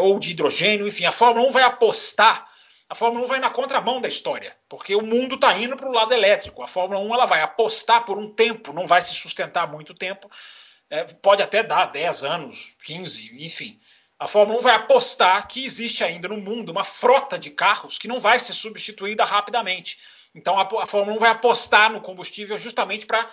[0.00, 2.48] ou de hidrogênio, enfim, a Fórmula 1 vai apostar
[2.88, 5.92] a Fórmula 1 vai na contramão da história, porque o mundo está indo para o
[5.92, 6.62] lado elétrico.
[6.62, 10.30] A Fórmula 1 ela vai apostar por um tempo, não vai se sustentar muito tempo,
[10.88, 13.80] é, pode até dar 10 anos, 15, enfim.
[14.18, 18.06] A Fórmula 1 vai apostar que existe ainda no mundo uma frota de carros que
[18.06, 19.98] não vai ser substituída rapidamente.
[20.36, 23.28] Então a, a Fórmula 1 vai apostar no combustível justamente para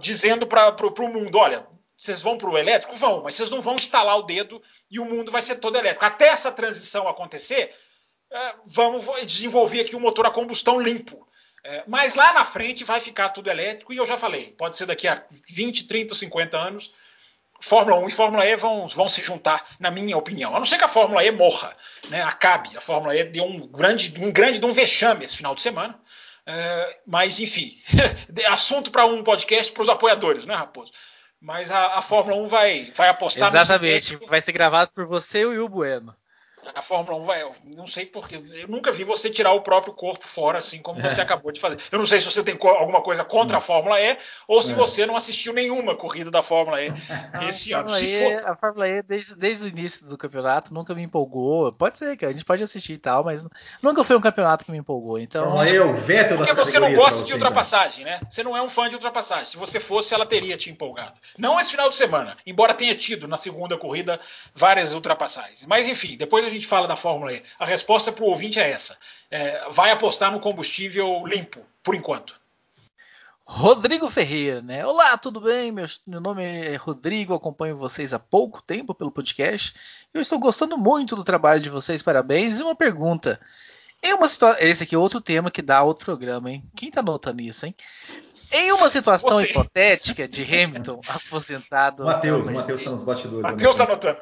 [0.00, 1.66] dizendo para o mundo: olha,
[1.96, 2.96] vocês vão para o elétrico?
[2.96, 6.04] Vão, mas vocês não vão instalar o dedo e o mundo vai ser todo elétrico.
[6.04, 7.74] Até essa transição acontecer,
[8.32, 11.26] é, vamos desenvolver aqui um motor a combustão limpo.
[11.62, 14.86] É, mas lá na frente vai ficar tudo elétrico, e eu já falei, pode ser
[14.86, 16.92] daqui a 20, 30, 50 anos,
[17.66, 20.54] Fórmula 1 e Fórmula E vão, vão se juntar, na minha opinião.
[20.54, 21.76] A não ser que a Fórmula E morra,
[22.08, 22.76] né, acabe.
[22.76, 25.98] A Fórmula E deu um grande, um grande de um vexame esse final de semana.
[26.46, 27.76] É, mas, enfim,
[28.48, 30.92] assunto para um podcast para os apoiadores, né, Raposo?
[31.40, 35.46] Mas a, a, Fórmula 1 vai, vai apostar Exatamente, vai ser gravado por você e
[35.46, 36.14] o Will Bueno
[36.74, 37.44] a Fórmula 1 vai.
[37.74, 38.42] Não sei porquê.
[38.52, 41.22] Eu nunca vi você tirar o próprio corpo fora, assim como você é.
[41.22, 41.78] acabou de fazer.
[41.90, 44.74] Eu não sei se você tem alguma coisa contra a Fórmula E ou se é.
[44.74, 46.92] você não assistiu nenhuma corrida da Fórmula E
[47.48, 47.96] esse ano.
[47.98, 48.50] E, for...
[48.50, 51.72] A Fórmula E, desde, desde o início do campeonato, nunca me empolgou.
[51.72, 53.46] Pode ser que a gente pode assistir e tal, mas
[53.82, 55.18] nunca foi um campeonato que me empolgou.
[55.18, 55.44] Então.
[55.44, 58.20] Fórmula E é o Vettel Porque você não gosta de ultrapassagem, né?
[58.28, 59.46] Você não é um fã de ultrapassagem.
[59.46, 61.14] Se você fosse, ela teria te empolgado.
[61.38, 64.20] Não esse final de semana, embora tenha tido na segunda corrida
[64.54, 65.66] várias ultrapassagens.
[65.66, 67.42] Mas enfim, depois a gente fala da Fórmula E?
[67.58, 68.96] A resposta para o ouvinte é essa:
[69.30, 72.34] é, vai apostar no combustível limpo, por enquanto.
[73.48, 74.84] Rodrigo Ferreira, né?
[74.84, 75.70] Olá, tudo bem?
[75.70, 79.72] Meu, meu, nome é Rodrigo, acompanho vocês há pouco tempo pelo podcast.
[80.12, 82.58] Eu estou gostando muito do trabalho de vocês, parabéns.
[82.58, 83.40] E uma pergunta.
[84.02, 84.60] Em uma situação.
[84.60, 86.64] Esse aqui é outro tema que dá outro programa, hein?
[86.74, 87.74] Quem tá anotando isso, hein?
[88.50, 89.50] Em uma situação Você.
[89.50, 92.04] hipotética de Hamilton aposentado.
[92.04, 93.42] Matheus, Matheus está nos bastidores.
[93.42, 94.18] Matheus anotando.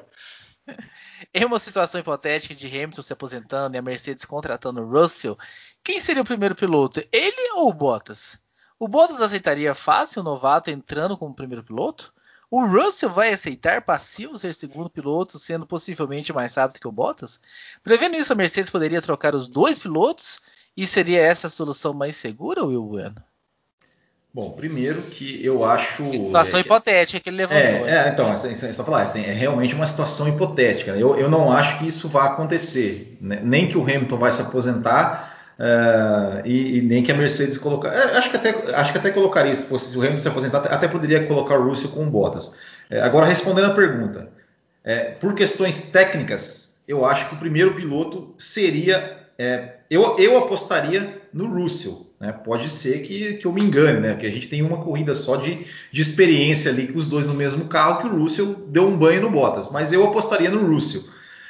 [1.32, 5.38] Em uma situação hipotética de Hamilton se aposentando e a Mercedes contratando Russell,
[5.82, 7.02] quem seria o primeiro piloto?
[7.12, 8.38] Ele ou o Bottas?
[8.78, 12.12] O Bottas aceitaria fácil o novato entrando como primeiro piloto?
[12.50, 17.40] O Russell vai aceitar passivo ser segundo piloto, sendo possivelmente mais rápido que o Bottas?
[17.82, 20.40] Prevendo isso, a Mercedes poderia trocar os dois pilotos?
[20.76, 23.16] E seria essa a solução mais segura, Will Bueno?
[24.34, 26.10] Bom, primeiro que eu acho.
[26.10, 27.86] Situação é, hipotética que ele levantou.
[27.86, 30.90] É, é então, é, é, só falar, assim, é realmente uma situação hipotética.
[30.90, 33.16] Eu, eu não acho que isso vá acontecer.
[33.20, 33.38] Né?
[33.44, 35.32] Nem que o Hamilton vai se aposentar.
[35.56, 37.90] Uh, e, e, nem que a Mercedes colocar.
[37.90, 40.88] É, acho, que até, acho que até colocaria, se fosse o Hamilton se aposentar, até
[40.88, 42.58] poderia colocar o Russell com o Bottas.
[42.90, 44.30] É, agora, respondendo a pergunta,
[44.82, 49.16] é, por questões técnicas, eu acho que o primeiro piloto seria.
[49.88, 52.06] eu, eu apostaria no Russell.
[52.20, 52.32] Né?
[52.32, 54.14] Pode ser que, que eu me engane, né?
[54.14, 57.34] que a gente tem uma corrida só de, de experiência ali com os dois no
[57.34, 61.02] mesmo carro, que o Russell deu um banho no Bottas, mas eu apostaria no Russell.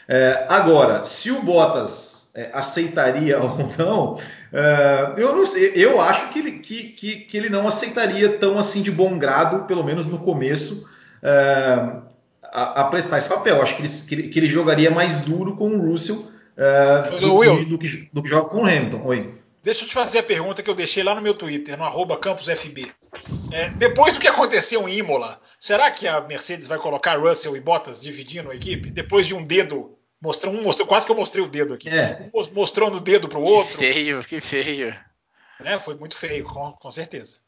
[0.08, 4.18] É, agora, se o Bottas é, aceitaria ou não,
[4.52, 8.58] é, eu não sei, eu acho que ele, que, que, que, ele não aceitaria tão
[8.58, 10.88] assim de bom grado, pelo menos no começo,
[11.22, 12.00] é,
[12.42, 13.56] a, a, prestar esse papel.
[13.56, 13.82] Eu acho que
[14.14, 16.26] ele, que ele, jogaria mais duro com o Russell
[16.56, 19.02] é, do, do, que, do que joga com o Hamilton.
[19.04, 19.43] Oi.
[19.64, 22.18] Deixa eu te fazer a pergunta que eu deixei lá no meu Twitter, no arroba
[22.18, 22.92] campusfb.
[23.50, 27.60] É, depois do que aconteceu em Imola, será que a Mercedes vai colocar Russell e
[27.60, 28.90] Bottas dividindo a equipe?
[28.90, 31.88] Depois de um dedo, mostrou, um, mostrou, quase que eu mostrei o dedo aqui.
[31.88, 32.28] É.
[32.34, 33.78] Um mostrando o dedo para o outro.
[33.78, 34.94] Que feio, que feio.
[35.64, 37.38] É, foi muito feio, com, com certeza.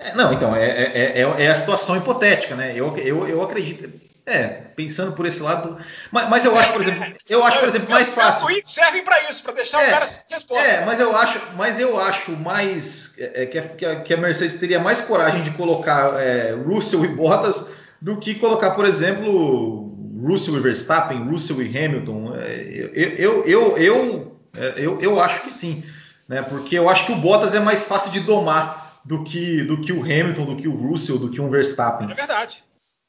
[0.00, 2.72] É, não, então, é, é, é, a situação hipotética, né?
[2.74, 3.88] Eu, eu, eu acredito.
[4.24, 4.46] É,
[4.76, 5.76] pensando por esse lado.
[6.12, 8.46] Mas, mas eu acho, por exemplo, eu acho, por exemplo, mais fácil.
[8.46, 10.64] Os tweets servem para isso, para deixar é, o cara sem resposta.
[10.64, 14.78] É, mas eu acho, mas eu acho mais é, que, a, que, a, Mercedes teria
[14.78, 19.92] mais coragem de colocar é, Russell e Bottas do que colocar, por exemplo,
[20.24, 22.36] Russell e Verstappen, Russell e Hamilton.
[22.36, 25.82] É, eu, eu, eu, eu, é, eu, eu acho que sim.
[26.28, 26.42] né?
[26.42, 29.92] Porque eu acho que o Bottas é mais fácil de domar do que, do que
[29.92, 32.08] o Hamilton, do que o Russell, do que um Verstappen.
[32.08, 32.62] É verdade.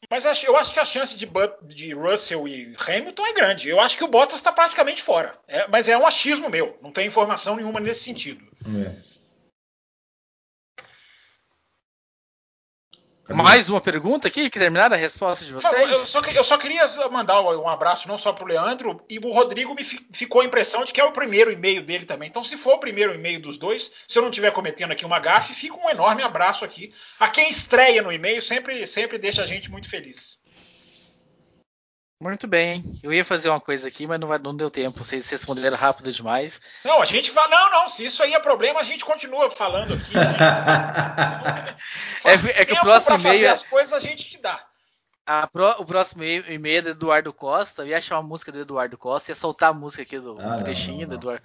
[0.09, 1.27] Mas eu acho que a chance de,
[1.63, 3.69] de Russell e Hamilton é grande.
[3.69, 5.35] Eu acho que o Bottas está praticamente fora.
[5.47, 6.77] É, mas é um achismo meu.
[6.81, 8.43] Não tem informação nenhuma nesse sentido.
[8.65, 9.12] É.
[13.35, 15.89] Mais uma pergunta aqui, que terminaram a resposta de vocês?
[15.89, 19.31] Eu só, eu só queria mandar um abraço não só para o Leandro, e o
[19.31, 22.29] Rodrigo me ficou a impressão de que é o primeiro e-mail dele também.
[22.29, 25.19] Então, se for o primeiro e-mail dos dois, se eu não estiver cometendo aqui uma
[25.19, 26.93] gafe, fica um enorme abraço aqui.
[27.19, 30.42] A quem estreia no e-mail sempre, sempre deixa a gente muito feliz.
[32.23, 32.81] Muito bem.
[33.03, 35.03] Eu ia fazer uma coisa aqui, mas não, vai, não deu tempo.
[35.03, 36.61] Vocês responderam rápido demais.
[36.85, 37.49] Não, a gente vai.
[37.49, 37.89] Não, não.
[37.89, 40.13] Se isso aí é problema, a gente continua falando aqui.
[42.23, 42.49] Gente...
[42.49, 43.45] é, é, que o próximo e-mail.
[43.45, 44.65] É as coisas a gente te dá.
[45.51, 47.81] Pro, o próximo e-mail é do Eduardo Costa.
[47.81, 50.63] Eu ia achar uma música do Eduardo Costa, ia soltar a música aqui do ah,
[50.63, 51.19] trechinho não, não, não.
[51.19, 51.43] do Eduardo.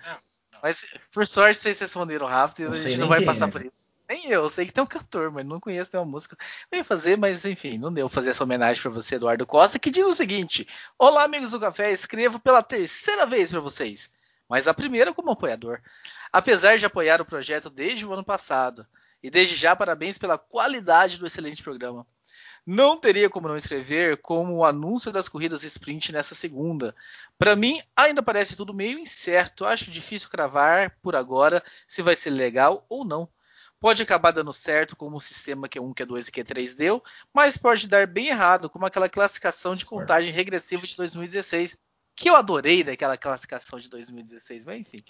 [0.62, 3.50] Mas, por sorte, vocês responderam rápido e a gente não vai passar é.
[3.50, 3.87] por isso.
[4.08, 6.36] Nem eu, sei que tem um cantor, mas não conheço nenhuma música.
[6.72, 9.90] Eu ia fazer, mas enfim, não deu fazer essa homenagem para você, Eduardo Costa, que
[9.90, 10.66] diz o seguinte:
[10.98, 14.10] Olá, amigos do café, escrevo pela terceira vez para vocês,
[14.48, 15.80] mas a primeira como apoiador.
[16.32, 18.86] Apesar de apoiar o projeto desde o ano passado,
[19.22, 22.06] e desde já parabéns pela qualidade do excelente programa.
[22.64, 26.94] Não teria como não escrever como o anúncio das corridas sprint nessa segunda.
[27.38, 29.64] Para mim, ainda parece tudo meio incerto.
[29.64, 33.28] Acho difícil cravar por agora se vai ser legal ou não.
[33.80, 37.02] Pode acabar dando certo como o sistema Q1, Q2 e Q3 deu,
[37.32, 41.78] mas pode dar bem errado, como aquela classificação de contagem regressiva de 2016,
[42.16, 45.04] que eu adorei daquela classificação de 2016, mas enfim.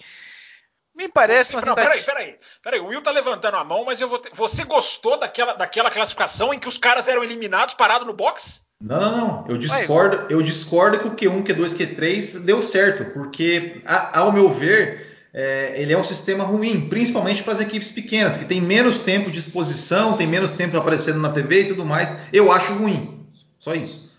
[0.95, 1.89] Me parece você, uma tentativa...
[1.89, 2.79] Peraí, peraí, peraí.
[2.79, 6.59] O Will tá levantando a mão, mas eu vou você gostou daquela, daquela classificação em
[6.59, 8.61] que os caras eram eliminados parados no box?
[8.81, 9.45] Não, não, não.
[9.47, 15.08] Eu discordo, eu discordo que o Q1, Q2, Q3 deu certo, porque, ao meu ver,
[15.33, 19.29] é, ele é um sistema ruim, principalmente para as equipes pequenas, que tem menos tempo
[19.29, 22.15] de exposição, tem menos tempo aparecendo na TV e tudo mais.
[22.33, 23.27] Eu acho ruim.
[23.57, 24.09] Só isso.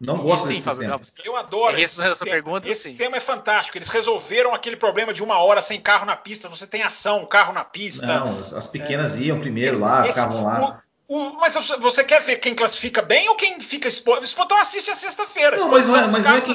[0.00, 1.00] Não gosto sim, desse sistema.
[1.24, 2.30] Eu adoro esse, esse sistema.
[2.30, 3.76] Pergunta, esse sistema é fantástico.
[3.76, 6.48] Eles resolveram aquele problema de uma hora sem carro na pista.
[6.48, 8.06] Você tem ação, carro na pista.
[8.06, 10.82] Não, as pequenas é, iam primeiro esse, lá, ficavam lá.
[11.08, 14.42] O, mas você quer ver quem classifica bem ou quem fica exposto?
[14.44, 15.56] Então assiste a sexta-feira.
[15.56, 16.52] Não, mas não é, mas não é que,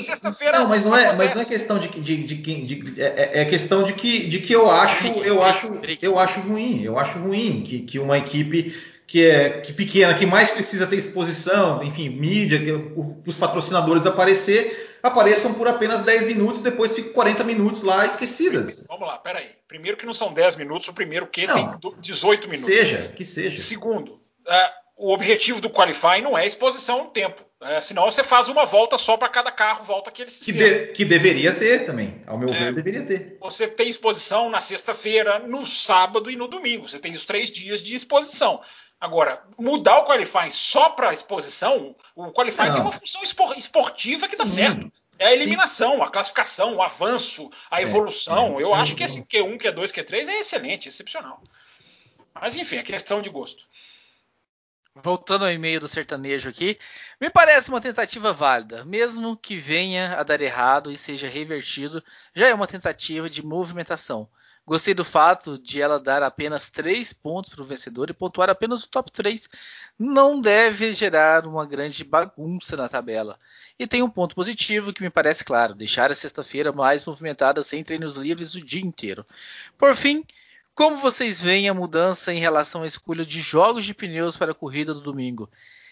[0.52, 3.82] não, mas não é, mas não é questão de, de, de, de é, é, questão
[3.82, 7.80] de que, de que eu acho, eu acho, eu acho ruim, eu acho ruim que,
[7.80, 12.72] que uma equipe que é que pequena, que mais precisa ter exposição, enfim, mídia, que,
[13.28, 18.86] os patrocinadores aparecer, apareçam por apenas 10 minutos e depois ficam 40 minutos lá esquecidas.
[18.88, 19.48] Vamos lá, peraí.
[19.68, 22.72] Primeiro que não são 10 minutos, o primeiro que não, tem 18 minutos.
[22.72, 23.62] Seja, que seja.
[23.62, 24.23] Segundo, é,
[24.96, 27.44] o objetivo do qualifying não é exposição no tempo.
[27.62, 30.58] É, senão você faz uma volta só para cada carro, volta aquele sistema.
[30.58, 33.38] Que, de, que deveria ter também, ao meu é, ver, deveria ter.
[33.40, 36.88] Você tem exposição na sexta-feira, no sábado e no domingo.
[36.88, 38.62] Você tem os três dias de exposição.
[39.00, 42.74] Agora, mudar o qualifying só para exposição, o qualifying não.
[42.74, 44.54] tem uma função esportiva que dá Sim.
[44.54, 44.92] certo.
[45.20, 46.02] É a eliminação, Sim.
[46.02, 48.60] a classificação, o avanço, a é, evolução.
[48.60, 51.42] É, Eu acho que esse Q1, Q2, Q3 é excelente, excepcional.
[52.34, 53.64] Mas enfim, é questão de gosto
[54.96, 56.78] voltando ao e-mail do sertanejo aqui,
[57.20, 62.04] me parece uma tentativa válida, mesmo que venha a dar errado e seja revertido,
[62.36, 64.30] já é uma tentativa de movimentação.
[64.66, 68.84] Gostei do fato de ela dar apenas 3 pontos para o vencedor e pontuar apenas
[68.84, 69.50] o top 3.
[70.00, 73.38] Não deve gerar uma grande bagunça na tabela.
[73.78, 77.84] E tem um ponto positivo que me parece claro: deixar a sexta-feira mais movimentada sem
[77.84, 79.26] treinos livres o dia inteiro.
[79.78, 80.26] Por fim,
[80.76, 84.56] como vocês veem a mudança em relação à escolha de jogos de pneus para a
[84.56, 85.50] corrida do domingo?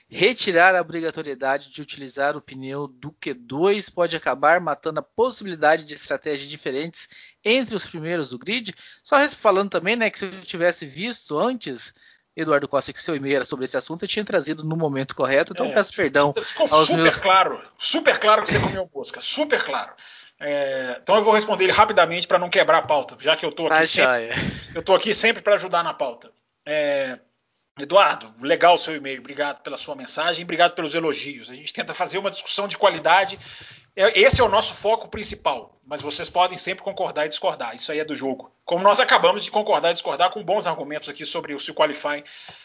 [0.09, 5.93] Retirar a obrigatoriedade de utilizar o pneu do Q2 pode acabar matando a possibilidade de
[5.93, 7.07] estratégias diferentes
[7.45, 8.75] entre os primeiros do grid.
[9.03, 11.93] Só falando também, né, que se eu tivesse visto antes,
[12.35, 15.53] Eduardo Costa, que seu e-mail era sobre esse assunto, eu tinha trazido no momento correto,
[15.53, 16.33] então é, peço perdão.
[16.33, 17.19] Ficou super meus...
[17.19, 19.93] claro, super claro que você comeu mosca, super claro.
[20.43, 23.51] É, então eu vou responder ele rapidamente para não quebrar a pauta, já que eu
[23.51, 24.35] estou aqui, tá sempre,
[24.73, 26.31] eu tô aqui sempre para ajudar na pauta.
[26.65, 27.19] É,
[27.79, 31.49] Eduardo, legal o seu e-mail, obrigado pela sua mensagem, obrigado pelos elogios.
[31.49, 33.39] A gente tenta fazer uma discussão de qualidade.
[33.95, 37.75] É, esse é o nosso foco principal, mas vocês podem sempre concordar e discordar.
[37.75, 38.51] Isso aí é do jogo.
[38.65, 42.23] Como nós acabamos de concordar e discordar com bons argumentos aqui sobre se o qualifying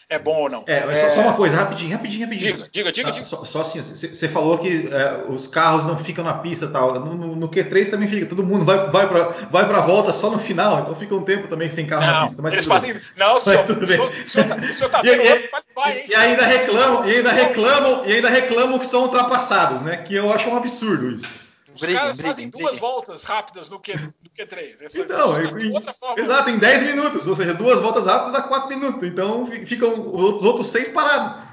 [0.09, 0.65] é bom ou não.
[0.69, 0.95] É, é...
[0.95, 2.53] Só, uma coisa, rapidinho, rapidinho, rapidinho.
[2.53, 3.09] Diga, diga, diga.
[3.09, 3.25] Ah, diga.
[3.25, 6.95] Só, só, assim, você falou que é, os carros não ficam na pista tal.
[7.01, 10.31] No, no, no, Q3 também fica, todo mundo vai, vai para vai a volta só
[10.31, 12.43] no final, então fica um tempo também sem carro não, na pista.
[12.43, 12.93] Mas eles fazem.
[12.93, 13.03] Bem.
[13.17, 13.57] Não, senhor.
[13.57, 14.01] Mas tudo bem.
[14.01, 17.33] O senhor, tá, o senhor tá vendo e, vai, e, e ainda reclamam, e ainda
[17.33, 19.97] reclamam, e ainda reclamam que são ultrapassados, né?
[19.97, 21.46] Que eu acho um absurdo isso.
[21.77, 22.67] Os briguem, caras briguem, fazem briguem.
[22.67, 24.83] duas voltas rápidas no, Q, no Q3.
[24.83, 26.21] Essa então, é, outra forma.
[26.21, 27.27] Exato, em 10 minutos.
[27.27, 29.07] Ou seja, duas voltas rápidas dá 4 minutos.
[29.07, 31.47] Então ficam os outros seis parados.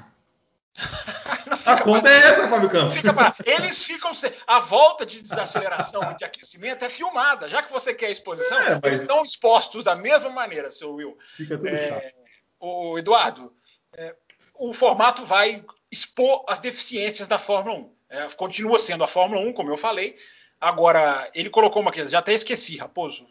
[1.64, 2.94] a conta é essa, Fábio Campos.
[2.94, 4.12] Fica Eles ficam.
[4.46, 7.48] A volta de desaceleração e de aquecimento é filmada.
[7.48, 8.84] Já que você quer a exposição, é, mas...
[8.84, 11.16] eles estão expostos da mesma maneira, seu Will.
[11.36, 12.14] Fica tudo é, chato.
[12.58, 13.52] O Eduardo,
[13.92, 14.16] é,
[14.54, 17.93] o formato vai expor as deficiências da Fórmula 1.
[18.14, 20.16] É, continua sendo a Fórmula 1, como eu falei,
[20.64, 23.26] Agora, ele colocou uma coisa, já até esqueci, Raposo.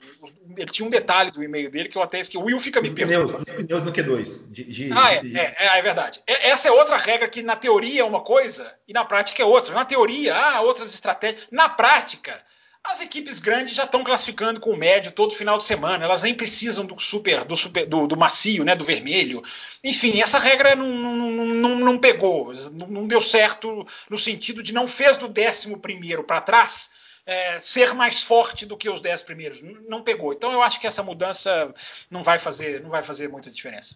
[0.56, 2.38] Ele tinha um detalhe do e-mail dele que eu até esqueci.
[2.38, 3.42] O Will fica me os perguntando.
[3.42, 4.52] Os pneus no Q2.
[4.52, 5.36] De, de, ah, é, de...
[5.36, 6.22] É, é, é, verdade.
[6.28, 9.46] É, essa é outra regra que na teoria é uma coisa e na prática é
[9.46, 9.74] outra.
[9.74, 11.48] Na teoria, há outras estratégias.
[11.50, 12.40] Na prática,
[12.86, 16.04] as equipes grandes já estão classificando com o médio todo final de semana.
[16.04, 19.42] Elas nem precisam do super, do, super, do, do macio, né, do vermelho.
[19.84, 24.88] Enfim, essa regra não, não, não, não pegou, não, deu certo no sentido de não
[24.88, 26.90] fez do décimo primeiro para trás
[27.26, 29.62] é, ser mais forte do que os 10 primeiros.
[29.88, 30.34] Não pegou.
[30.34, 31.74] Então eu acho que essa mudança
[32.12, 33.96] não vai fazer, não vai fazer muita diferença.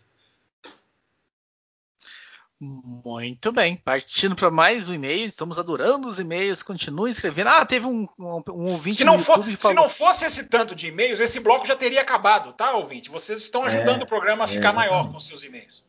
[2.59, 7.49] Muito bem, partindo para mais um e-mail, estamos adorando os e-mails, continue escrevendo.
[7.49, 9.57] Ah, teve um, um, um ouvinte se não, for, falou...
[9.57, 13.11] se não fosse esse tanto de e-mails, esse bloco já teria acabado, tá, ouvinte?
[13.11, 15.85] Vocês estão é, ajudando é, o programa a ficar é, maior com seus e-mails.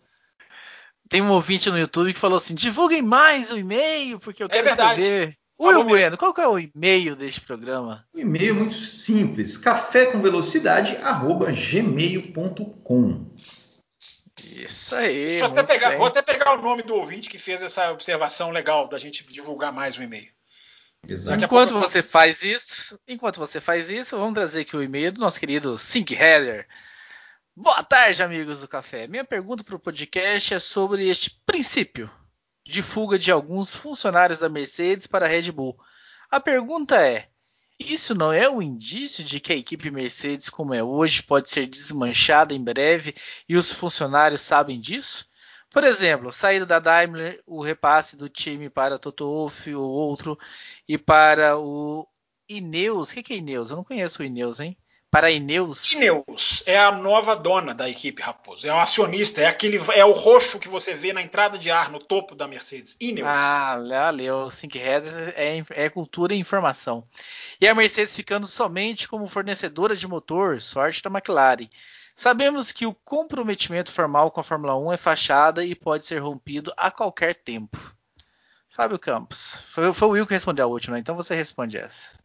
[1.09, 4.51] Tem um ouvinte no YouTube que falou assim: divulguem mais o e-mail, porque eu é
[4.51, 8.05] quero é saber Will Bueno, qual que é o e-mail deste programa?
[8.13, 10.97] O e-mail é muito simples, café com velocidade
[11.73, 13.27] gmail.com.
[14.65, 15.29] Isso aí.
[15.29, 18.51] Deixa eu até pegar, vou até pegar o nome do ouvinte que fez essa observação
[18.51, 20.29] legal da gente divulgar mais o e-mail.
[21.07, 21.45] Exato.
[21.45, 25.39] Enquanto você faz isso, enquanto você faz isso, vamos trazer aqui o e-mail do nosso
[25.39, 26.67] querido Sync Header.
[27.55, 29.07] Boa tarde, amigos do café.
[29.07, 32.11] Minha pergunta para o podcast é sobre este princípio
[32.65, 35.79] de fuga de alguns funcionários da Mercedes para a Red Bull.
[36.31, 37.29] A pergunta é:
[37.79, 41.67] isso não é um indício de que a equipe Mercedes, como é hoje, pode ser
[41.67, 43.15] desmanchada em breve
[43.49, 45.29] e os funcionários sabem disso?
[45.71, 50.39] Por exemplo, saída da Daimler, o repasse do time para Toto Wolff ou outro,
[50.89, 52.09] e para o
[52.49, 53.11] Ineos.
[53.11, 53.71] O que é Ineos?
[53.71, 54.77] Eu não conheço o Ineos, hein?
[55.11, 55.93] Para Ineus.
[55.93, 58.67] Ineus é a nova dona da equipe Raposo.
[58.67, 61.91] É um acionista, é aquele é o roxo que você vê na entrada de ar
[61.91, 62.97] no topo da Mercedes.
[63.01, 63.27] Ineos.
[63.29, 64.51] Ah, valeu.
[64.51, 67.05] Synchead é, é cultura e informação.
[67.61, 71.69] E a Mercedes ficando somente como fornecedora de motor, sorte da McLaren.
[72.15, 76.73] Sabemos que o comprometimento formal com a Fórmula 1 é fachada e pode ser rompido
[76.77, 77.79] a qualquer tempo.
[78.69, 79.65] Fábio Campos.
[79.71, 82.19] Foi, foi o Will que respondeu a última, então você responde essa.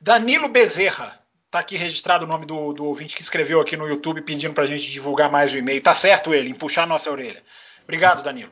[0.00, 1.23] Danilo Bezerra
[1.54, 4.64] Tá aqui registrado o nome do, do ouvinte que escreveu aqui no YouTube pedindo para
[4.64, 5.80] a gente divulgar mais o e-mail.
[5.80, 7.44] Tá certo ele, em puxar a nossa orelha.
[7.84, 8.50] Obrigado, Danilo.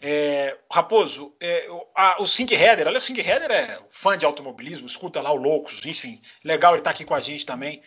[0.00, 4.88] É, Raposo, é, a, o Sync Header, olha, o Sync Header é fã de automobilismo,
[4.88, 7.80] escuta lá o Loucos, enfim, legal ele estar tá aqui com a gente também.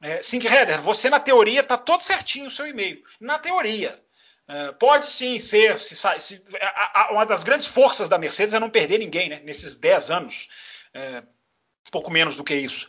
[0.00, 3.02] É, Sync Header, você na teoria tá todo certinho o seu e-mail.
[3.20, 4.00] Na teoria.
[4.46, 5.80] É, pode sim ser.
[5.80, 9.40] Se, se, a, a, uma das grandes forças da Mercedes é não perder ninguém, né?
[9.42, 10.48] Nesses 10 anos.
[10.94, 11.24] É,
[11.90, 12.88] pouco menos do que isso.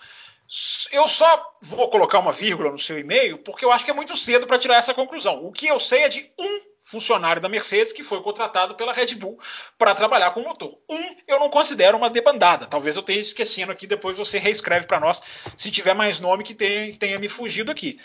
[0.92, 4.18] Eu só vou colocar uma vírgula no seu e-mail porque eu acho que é muito
[4.18, 5.46] cedo para tirar essa conclusão.
[5.46, 9.16] O que eu sei é de um funcionário da Mercedes que foi contratado pela Red
[9.16, 9.40] Bull
[9.78, 10.78] para trabalhar com o motor.
[10.90, 12.66] Um eu não considero uma debandada.
[12.66, 15.22] Talvez eu tenha esquecendo aqui, depois você reescreve para nós
[15.56, 17.98] se tiver mais nome que tenha, que tenha, me fugido aqui.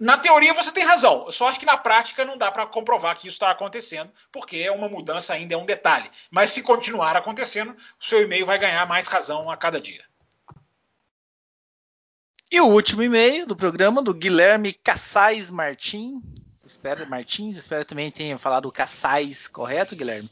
[0.00, 1.26] Na teoria você tem razão.
[1.26, 4.56] Eu só acho que na prática não dá para comprovar que isso está acontecendo, porque
[4.56, 6.10] é uma mudança ainda, é um detalhe.
[6.30, 10.02] Mas se continuar acontecendo, o seu e-mail vai ganhar mais razão a cada dia.
[12.48, 16.22] E o último e-mail do programa do Guilherme Cassais Martins.
[16.64, 20.30] Espero, Martins, espero também tenha falado Cassais correto, Guilherme.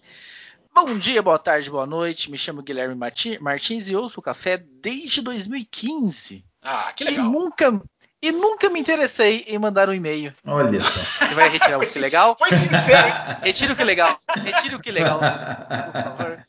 [0.72, 2.30] Bom dia, boa tarde, boa noite.
[2.30, 2.94] Me chamo Guilherme
[3.40, 6.44] Martins e ouço o café desde 2015.
[6.62, 7.26] Ah, que legal.
[7.26, 7.82] E nunca,
[8.22, 10.32] e nunca me interessei em mandar um e-mail.
[10.46, 11.26] Olha só.
[11.26, 12.36] Você vai retirar o que legal?
[12.38, 13.14] Foi sincero, hein?
[13.42, 14.16] Retira o que legal.
[14.36, 15.18] Retira o que legal.
[15.18, 16.46] Por favor.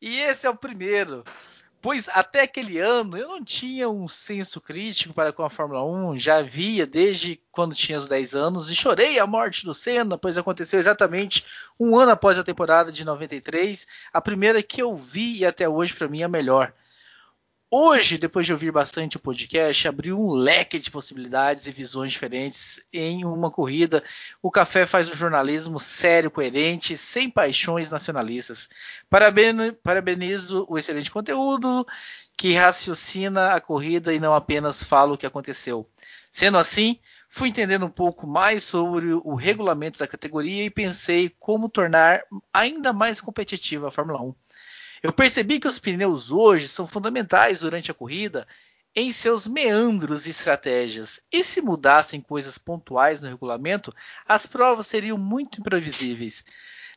[0.00, 1.24] E esse é o primeiro
[1.82, 6.16] pois até aquele ano eu não tinha um senso crítico para com a Fórmula 1,
[6.16, 10.38] já via desde quando tinha os 10 anos e chorei a morte do Senna, pois
[10.38, 11.44] aconteceu exatamente
[11.78, 15.92] um ano após a temporada de 93, a primeira que eu vi e até hoje
[15.92, 16.72] para mim é a melhor.
[17.74, 22.84] Hoje, depois de ouvir bastante o podcast, abriu um leque de possibilidades e visões diferentes
[22.92, 24.04] em uma corrida.
[24.42, 28.68] O Café faz um jornalismo sério, coerente, sem paixões nacionalistas.
[29.08, 31.86] Parabenizo o excelente conteúdo
[32.36, 35.88] que raciocina a corrida e não apenas fala o que aconteceu.
[36.30, 41.70] Sendo assim, fui entendendo um pouco mais sobre o regulamento da categoria e pensei como
[41.70, 42.20] tornar
[42.52, 44.34] ainda mais competitiva a Fórmula 1.
[45.02, 48.46] Eu percebi que os pneus hoje são fundamentais durante a corrida
[48.94, 51.20] em seus meandros e estratégias.
[51.32, 53.92] E se mudassem coisas pontuais no regulamento,
[54.28, 56.44] as provas seriam muito imprevisíveis.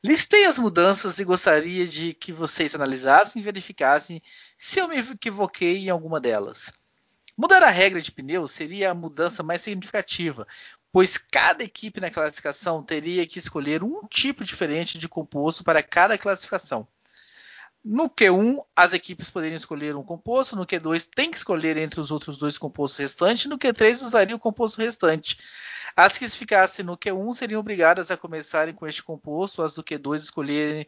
[0.04, 4.22] Listei as mudanças e gostaria de que vocês analisassem e verificassem
[4.56, 6.72] se eu me equivoquei em alguma delas.
[7.36, 10.46] Mudar a regra de pneus seria a mudança mais significativa,
[10.92, 16.20] pois cada equipe na classificação teria que escolher um tipo diferente de composto para cada
[16.20, 16.88] classificação.
[17.88, 22.10] No Q1, as equipes poderiam escolher um composto, no Q2 tem que escolher entre os
[22.10, 25.38] outros dois compostos restantes, no Q3 usaria o composto restante.
[25.96, 30.16] As que ficassem no Q1 seriam obrigadas a começarem com este composto, as do Q2
[30.16, 30.88] escolherem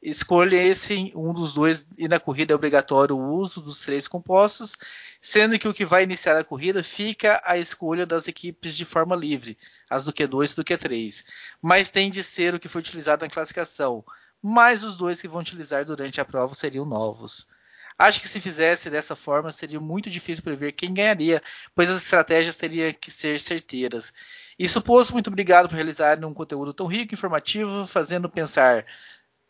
[0.00, 4.74] escolhessem um dos dois e na corrida é obrigatório o uso dos três compostos,
[5.20, 9.14] sendo que o que vai iniciar a corrida fica a escolha das equipes de forma
[9.14, 9.58] livre,
[9.90, 11.24] as do Q2 e do Q3,
[11.60, 14.02] mas tem de ser o que foi utilizado na classificação
[14.42, 17.46] mas os dois que vão utilizar durante a prova seriam novos.
[17.98, 21.42] Acho que se fizesse dessa forma seria muito difícil prever quem ganharia,
[21.74, 24.12] pois as estratégias teriam que ser certeiras.
[24.56, 28.86] E suposto, muito obrigado por realizar um conteúdo tão rico e informativo, fazendo pensar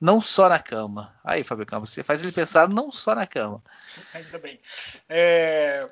[0.01, 1.15] não só na cama.
[1.23, 3.63] Aí, Fábio Campos, você faz ele pensar não só na cama.
[4.15, 4.59] Ainda bem.
[5.09, 5.89] É,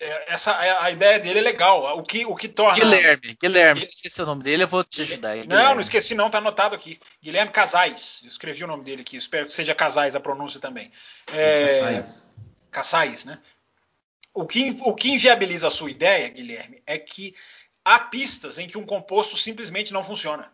[0.00, 1.98] essa a ideia dele é legal.
[1.98, 2.78] O que, o que torna.
[2.78, 5.30] Guilherme, Guilherme, se esqueci o nome dele, eu vou te ajudar.
[5.30, 7.00] Aí, não, não esqueci, não, tá anotado aqui.
[7.22, 8.20] Guilherme Casais.
[8.22, 9.16] Eu escrevi o nome dele aqui.
[9.16, 10.92] Espero que seja Casais a pronúncia também.
[11.32, 12.34] É, Casais.
[12.70, 13.38] Casais, né?
[14.32, 17.34] O que, o que inviabiliza a sua ideia, Guilherme, é que
[17.84, 20.52] há pistas em que um composto simplesmente não funciona.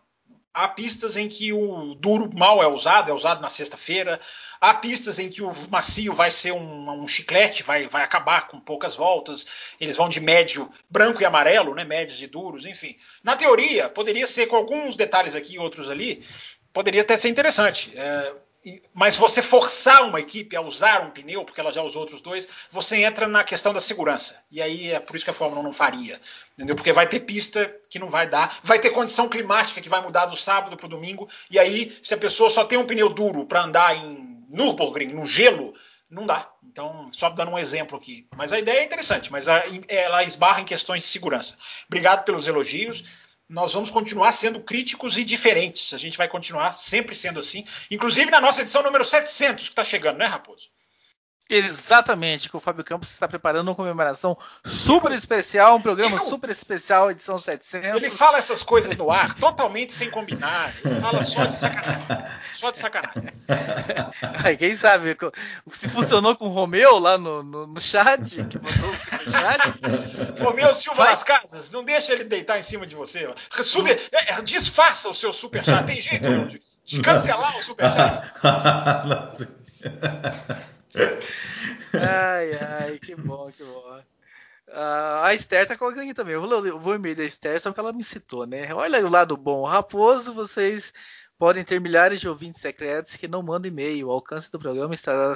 [0.55, 4.21] Há pistas em que o duro mal é usado, é usado na sexta-feira.
[4.61, 8.57] Há pistas em que o macio vai ser um, um, chiclete, vai, vai acabar com
[8.57, 9.45] poucas voltas.
[9.81, 11.83] Eles vão de médio branco e amarelo, né?
[11.83, 12.95] médios e duros, enfim.
[13.21, 16.25] Na teoria, poderia ser com alguns detalhes aqui e outros ali,
[16.71, 17.91] poderia até ser interessante.
[17.93, 18.33] É,
[18.93, 22.47] mas você forçar uma equipe a usar um pneu, porque ela já usou outros dois,
[22.71, 24.39] você entra na questão da segurança.
[24.49, 26.19] E aí é por isso que a Fórmula 1 não faria.
[26.53, 26.75] Entendeu?
[26.75, 30.25] Porque vai ter pista que não vai dar, vai ter condição climática que vai mudar
[30.25, 31.29] do sábado para o domingo.
[31.49, 35.25] E aí, se a pessoa só tem um pneu duro para andar em Nürburgring, no
[35.25, 35.73] gelo,
[36.09, 36.49] não dá.
[36.63, 38.27] Então, só dando um exemplo aqui.
[38.35, 39.45] Mas a ideia é interessante, mas
[39.87, 41.57] ela esbarra em questões de segurança.
[41.87, 43.05] Obrigado pelos elogios
[43.47, 45.93] nós vamos continuar sendo críticos e diferentes.
[45.93, 49.83] A gente vai continuar sempre sendo assim, inclusive na nossa edição número 700 que está
[49.83, 50.69] chegando, né, Raposo?
[51.47, 56.49] Exatamente, que o Fábio Campos está preparando uma comemoração super especial, um programa eu, super
[56.49, 57.95] especial, edição 700.
[57.95, 60.73] Ele fala essas coisas no ar, totalmente sem combinar.
[60.83, 62.25] Ele fala só de sacanagem.
[62.55, 63.31] Só de sacanagem.
[64.43, 65.15] Aí, quem sabe
[65.71, 70.41] se funcionou com o Romeu lá no, no, no chat, que mandou o chat.
[70.41, 71.11] Romeu Silva Vai.
[71.11, 73.31] das Casas, não deixa ele deitar em cima de você.
[73.51, 75.85] Sub, é, desfaça o seu superchat.
[75.85, 78.33] Tem jeito de, de cancelar o superchat?
[81.93, 84.01] ai, ai, que bom, que bom.
[84.67, 86.33] Uh, a Esther tá colocando aqui também.
[86.33, 88.73] Eu vou, eu vou e-mail da Esther, só que ela me citou, né?
[88.73, 89.63] Olha o lado bom.
[89.63, 90.93] Raposo, vocês
[91.37, 94.07] podem ter milhares de ouvintes secretos que não mandam e-mail.
[94.07, 95.35] O alcance do programa estará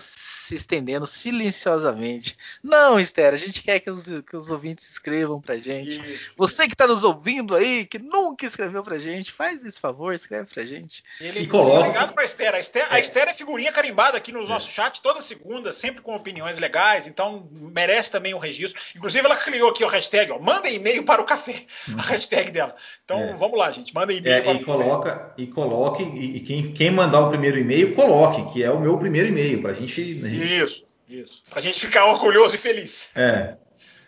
[0.50, 2.36] se estendendo silenciosamente.
[2.64, 6.02] Não, Esther, a gente quer que os, que os ouvintes escrevam pra gente.
[6.02, 6.32] Isso.
[6.36, 10.47] Você que está nos ouvindo aí, que nunca escreveu pra gente, faz esse favor, escreve
[10.52, 11.04] pra gente.
[11.22, 11.82] Ele, e coloca...
[11.82, 12.56] Obrigado pra Esther.
[12.56, 12.95] A Esther, é.
[12.95, 14.47] a Esther é figurinha carimbada aqui no é.
[14.47, 18.82] nosso chat toda segunda, sempre com opiniões legais, então merece também o um registro.
[18.95, 21.97] Inclusive, ela criou aqui o hashtag, ó, manda e-mail para o café, a uhum.
[21.97, 22.76] hashtag dela.
[23.06, 23.34] Então, é.
[23.34, 25.34] vamos lá, gente, manda e-mail é, para e o coloca, café.
[25.38, 29.28] E coloque, e quem, quem mandar o primeiro e-mail, coloque, que é o meu primeiro
[29.28, 31.44] e-mail, pra gente, a gente isso, isso.
[31.50, 33.10] Pra gente ficar orgulhoso e feliz.
[33.16, 33.58] É.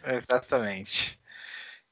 [0.05, 1.19] Exatamente.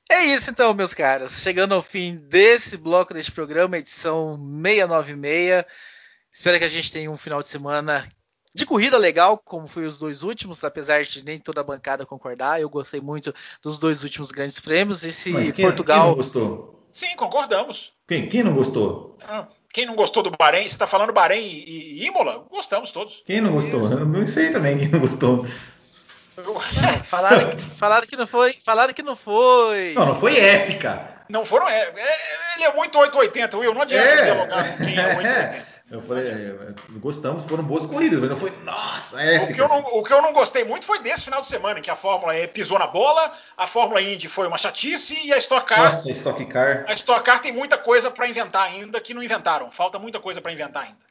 [0.09, 1.31] É isso então, meus caras.
[1.33, 5.65] Chegando ao fim desse bloco deste programa, edição 696.
[6.31, 8.09] Espero que a gente tenha um final de semana
[8.53, 12.59] de corrida legal, como foi os dois últimos, apesar de nem toda a bancada concordar.
[12.59, 15.03] Eu gostei muito dos dois últimos grandes prêmios.
[15.03, 15.99] Esse Mas quem, Portugal.
[15.99, 16.78] Quem não gostou?
[16.91, 17.91] Sim, concordamos.
[18.07, 19.17] Quem, quem não gostou?
[19.21, 20.63] Ah, quem não gostou do Bahrein?
[20.63, 22.45] Você está falando Bahrein e, e Imola?
[22.49, 23.23] Gostamos todos.
[23.25, 23.89] Quem não gostou?
[23.91, 25.45] Eu não sei também quem não gostou.
[27.05, 28.53] falaram, falaram, que não foi.
[28.53, 29.93] Falaram que não foi.
[29.93, 31.19] Não, não foi épica.
[31.29, 31.67] Não foram.
[31.69, 32.17] É, é,
[32.55, 33.73] ele é muito 880, Will.
[33.73, 35.65] Não adianta é, dialogar com quem é 880.
[35.91, 36.55] Eu falei, é,
[36.99, 39.49] gostamos, foram boas corridas, mas não foi, nossa, épicas.
[39.49, 41.81] O que, eu não, o que eu não gostei muito foi desse final de semana,
[41.81, 45.37] que a Fórmula E pisou na bola, a Fórmula Indy foi uma chatice e a
[45.37, 45.79] Stock Car.
[45.79, 46.85] Nossa, a Stock Car.
[46.87, 49.71] A Stock Car tem muita coisa para inventar ainda que não inventaram.
[49.71, 51.09] Falta muita coisa para inventar ainda.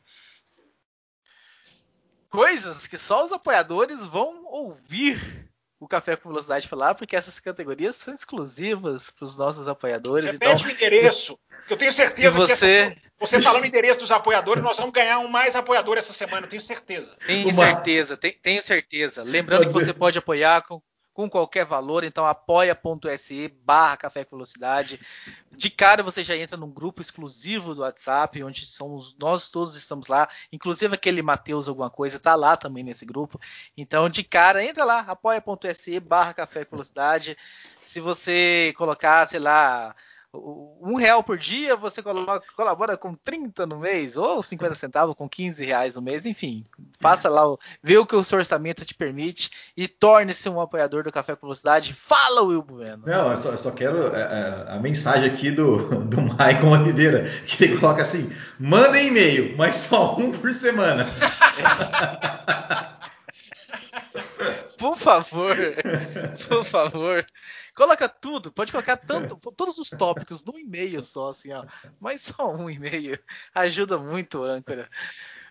[2.30, 5.47] Coisas que só os apoiadores vão ouvir
[5.80, 10.26] o Café com Velocidade falar, porque essas categorias são exclusivas para os nossos apoiadores.
[10.26, 11.38] Repete então, o endereço.
[11.70, 12.46] Eu tenho certeza você...
[12.46, 16.12] que essa, você falando o endereço dos apoiadores, nós vamos ganhar um mais apoiador essa
[16.12, 17.16] semana, eu tenho certeza.
[17.26, 17.66] Tenho Uma...
[17.66, 19.22] certeza, tenho certeza.
[19.22, 20.82] Lembrando que você pode apoiar com
[21.18, 25.00] com qualquer valor, então apoia.se barra Café com Velocidade.
[25.50, 30.06] De cara você já entra num grupo exclusivo do WhatsApp, onde somos nós todos estamos
[30.06, 33.40] lá, inclusive aquele Matheus alguma coisa está lá também nesse grupo.
[33.76, 37.36] Então de cara entra lá, apoia.se barra Café com Velocidade.
[37.82, 39.96] Se você colocar, sei lá,
[40.80, 45.28] um real por dia, você coloca, colabora com 30 no mês, ou 50 centavos com
[45.28, 46.64] 15 reais no mês, enfim.
[47.00, 47.42] Faça lá,
[47.82, 51.46] vê o que o seu orçamento te permite e torne-se um apoiador do Café com
[51.46, 51.92] Velocidade.
[51.94, 53.02] Fala, Will Bueno.
[53.06, 55.76] Não, eu só, eu só quero a, é, é, a, mensagem aqui do,
[56.06, 61.06] do Maicon Oliveira, que ele coloca assim: manda e-mail, mas só um por semana.
[64.78, 65.56] por favor,
[66.48, 67.26] por favor.
[67.78, 71.64] Coloca tudo, pode colocar tanto, todos os tópicos num e-mail só, assim, ó.
[72.00, 73.16] Mas só um e-mail.
[73.54, 74.90] Ajuda muito, âncora.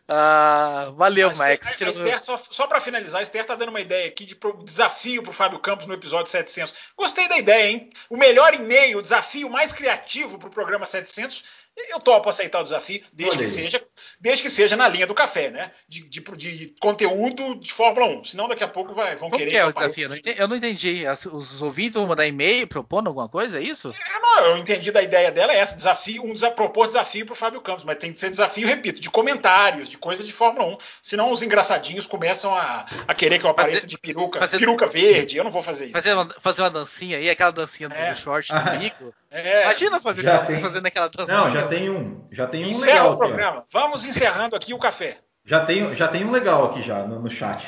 [0.05, 1.65] Ah, valeu, a Max.
[1.65, 4.35] Esther, a Esther, só, só para finalizar, a Esther tá dando uma ideia aqui de
[4.35, 6.75] pro, desafio para o Fábio Campos no episódio 700.
[6.97, 7.89] Gostei da ideia, hein?
[8.09, 11.45] O melhor e-mail, o desafio mais criativo para o programa 700
[11.89, 13.83] eu topo aceitar o desafio, desde que, seja,
[14.19, 15.71] desde que seja na linha do café, né?
[15.87, 18.23] De, de, de conteúdo de Fórmula 1.
[18.25, 19.51] Senão daqui a pouco vai, vão Como querer.
[19.51, 20.09] Que é o desafio?
[20.37, 21.03] Eu não entendi.
[21.31, 23.89] Os ouvintes vão mandar e-mail propondo alguma coisa, é isso?
[23.93, 27.33] É, não, eu entendi da ideia dela, é essa: desafio, um desafio, propor desafio para
[27.33, 30.65] o Fábio Campos, mas tem que ser desafio, repito, de comentários, de coisa de Fórmula
[30.75, 30.77] 1.
[31.01, 34.87] Senão os engraçadinhos começam a, a querer que eu apareça fazer, de peruca, fazer, peruca
[34.87, 35.37] verde.
[35.37, 35.93] Eu não vou fazer isso.
[35.93, 38.11] Fazer uma, fazer uma dancinha aí, aquela dancinha é.
[38.11, 39.13] do short do bico.
[39.29, 39.63] É.
[39.63, 41.37] Imagina, Fábio Campos, fazendo aquela dancinha.
[41.37, 42.27] Não, já tem um.
[42.31, 43.59] Já tem um Encerra legal o programa.
[43.59, 45.19] Aqui, Vamos encerrando aqui o café.
[45.45, 47.65] Já tem, já tem um legal aqui já no, no chat.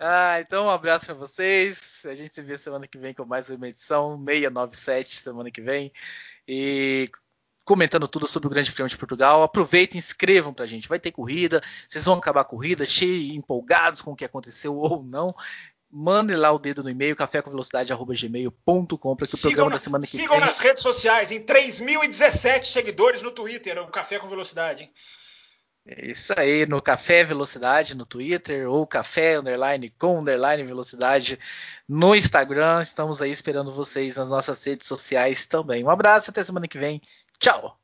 [0.00, 2.02] Ah, então um abraço para vocês.
[2.04, 5.92] A gente se vê semana que vem com mais uma edição 697 semana que vem
[6.46, 7.10] e
[7.64, 9.42] comentando tudo sobre o Grande Prêmio de Portugal.
[9.42, 10.88] Aproveitem, inscrevam pra gente.
[10.88, 15.02] Vai ter corrida, vocês vão acabar a corrida cheios, empolgados com o que aconteceu ou
[15.02, 15.34] não.
[15.90, 20.28] Mande lá o dedo no e-mail, cafécomvelocidade.gmail.com para que o programa da semana que sigam
[20.28, 20.36] vem...
[20.36, 24.82] Sigam nas redes sociais, em 3.017 seguidores no Twitter, o Café com Velocidade.
[24.84, 24.92] Hein?
[25.86, 31.38] É isso aí, no Café Velocidade no Twitter, ou Café Underline com Underline Velocidade
[31.88, 32.82] no Instagram.
[32.82, 35.82] Estamos aí esperando vocês nas nossas redes sociais também.
[35.82, 37.00] Um abraço, até semana que vem.
[37.38, 37.80] Tchau!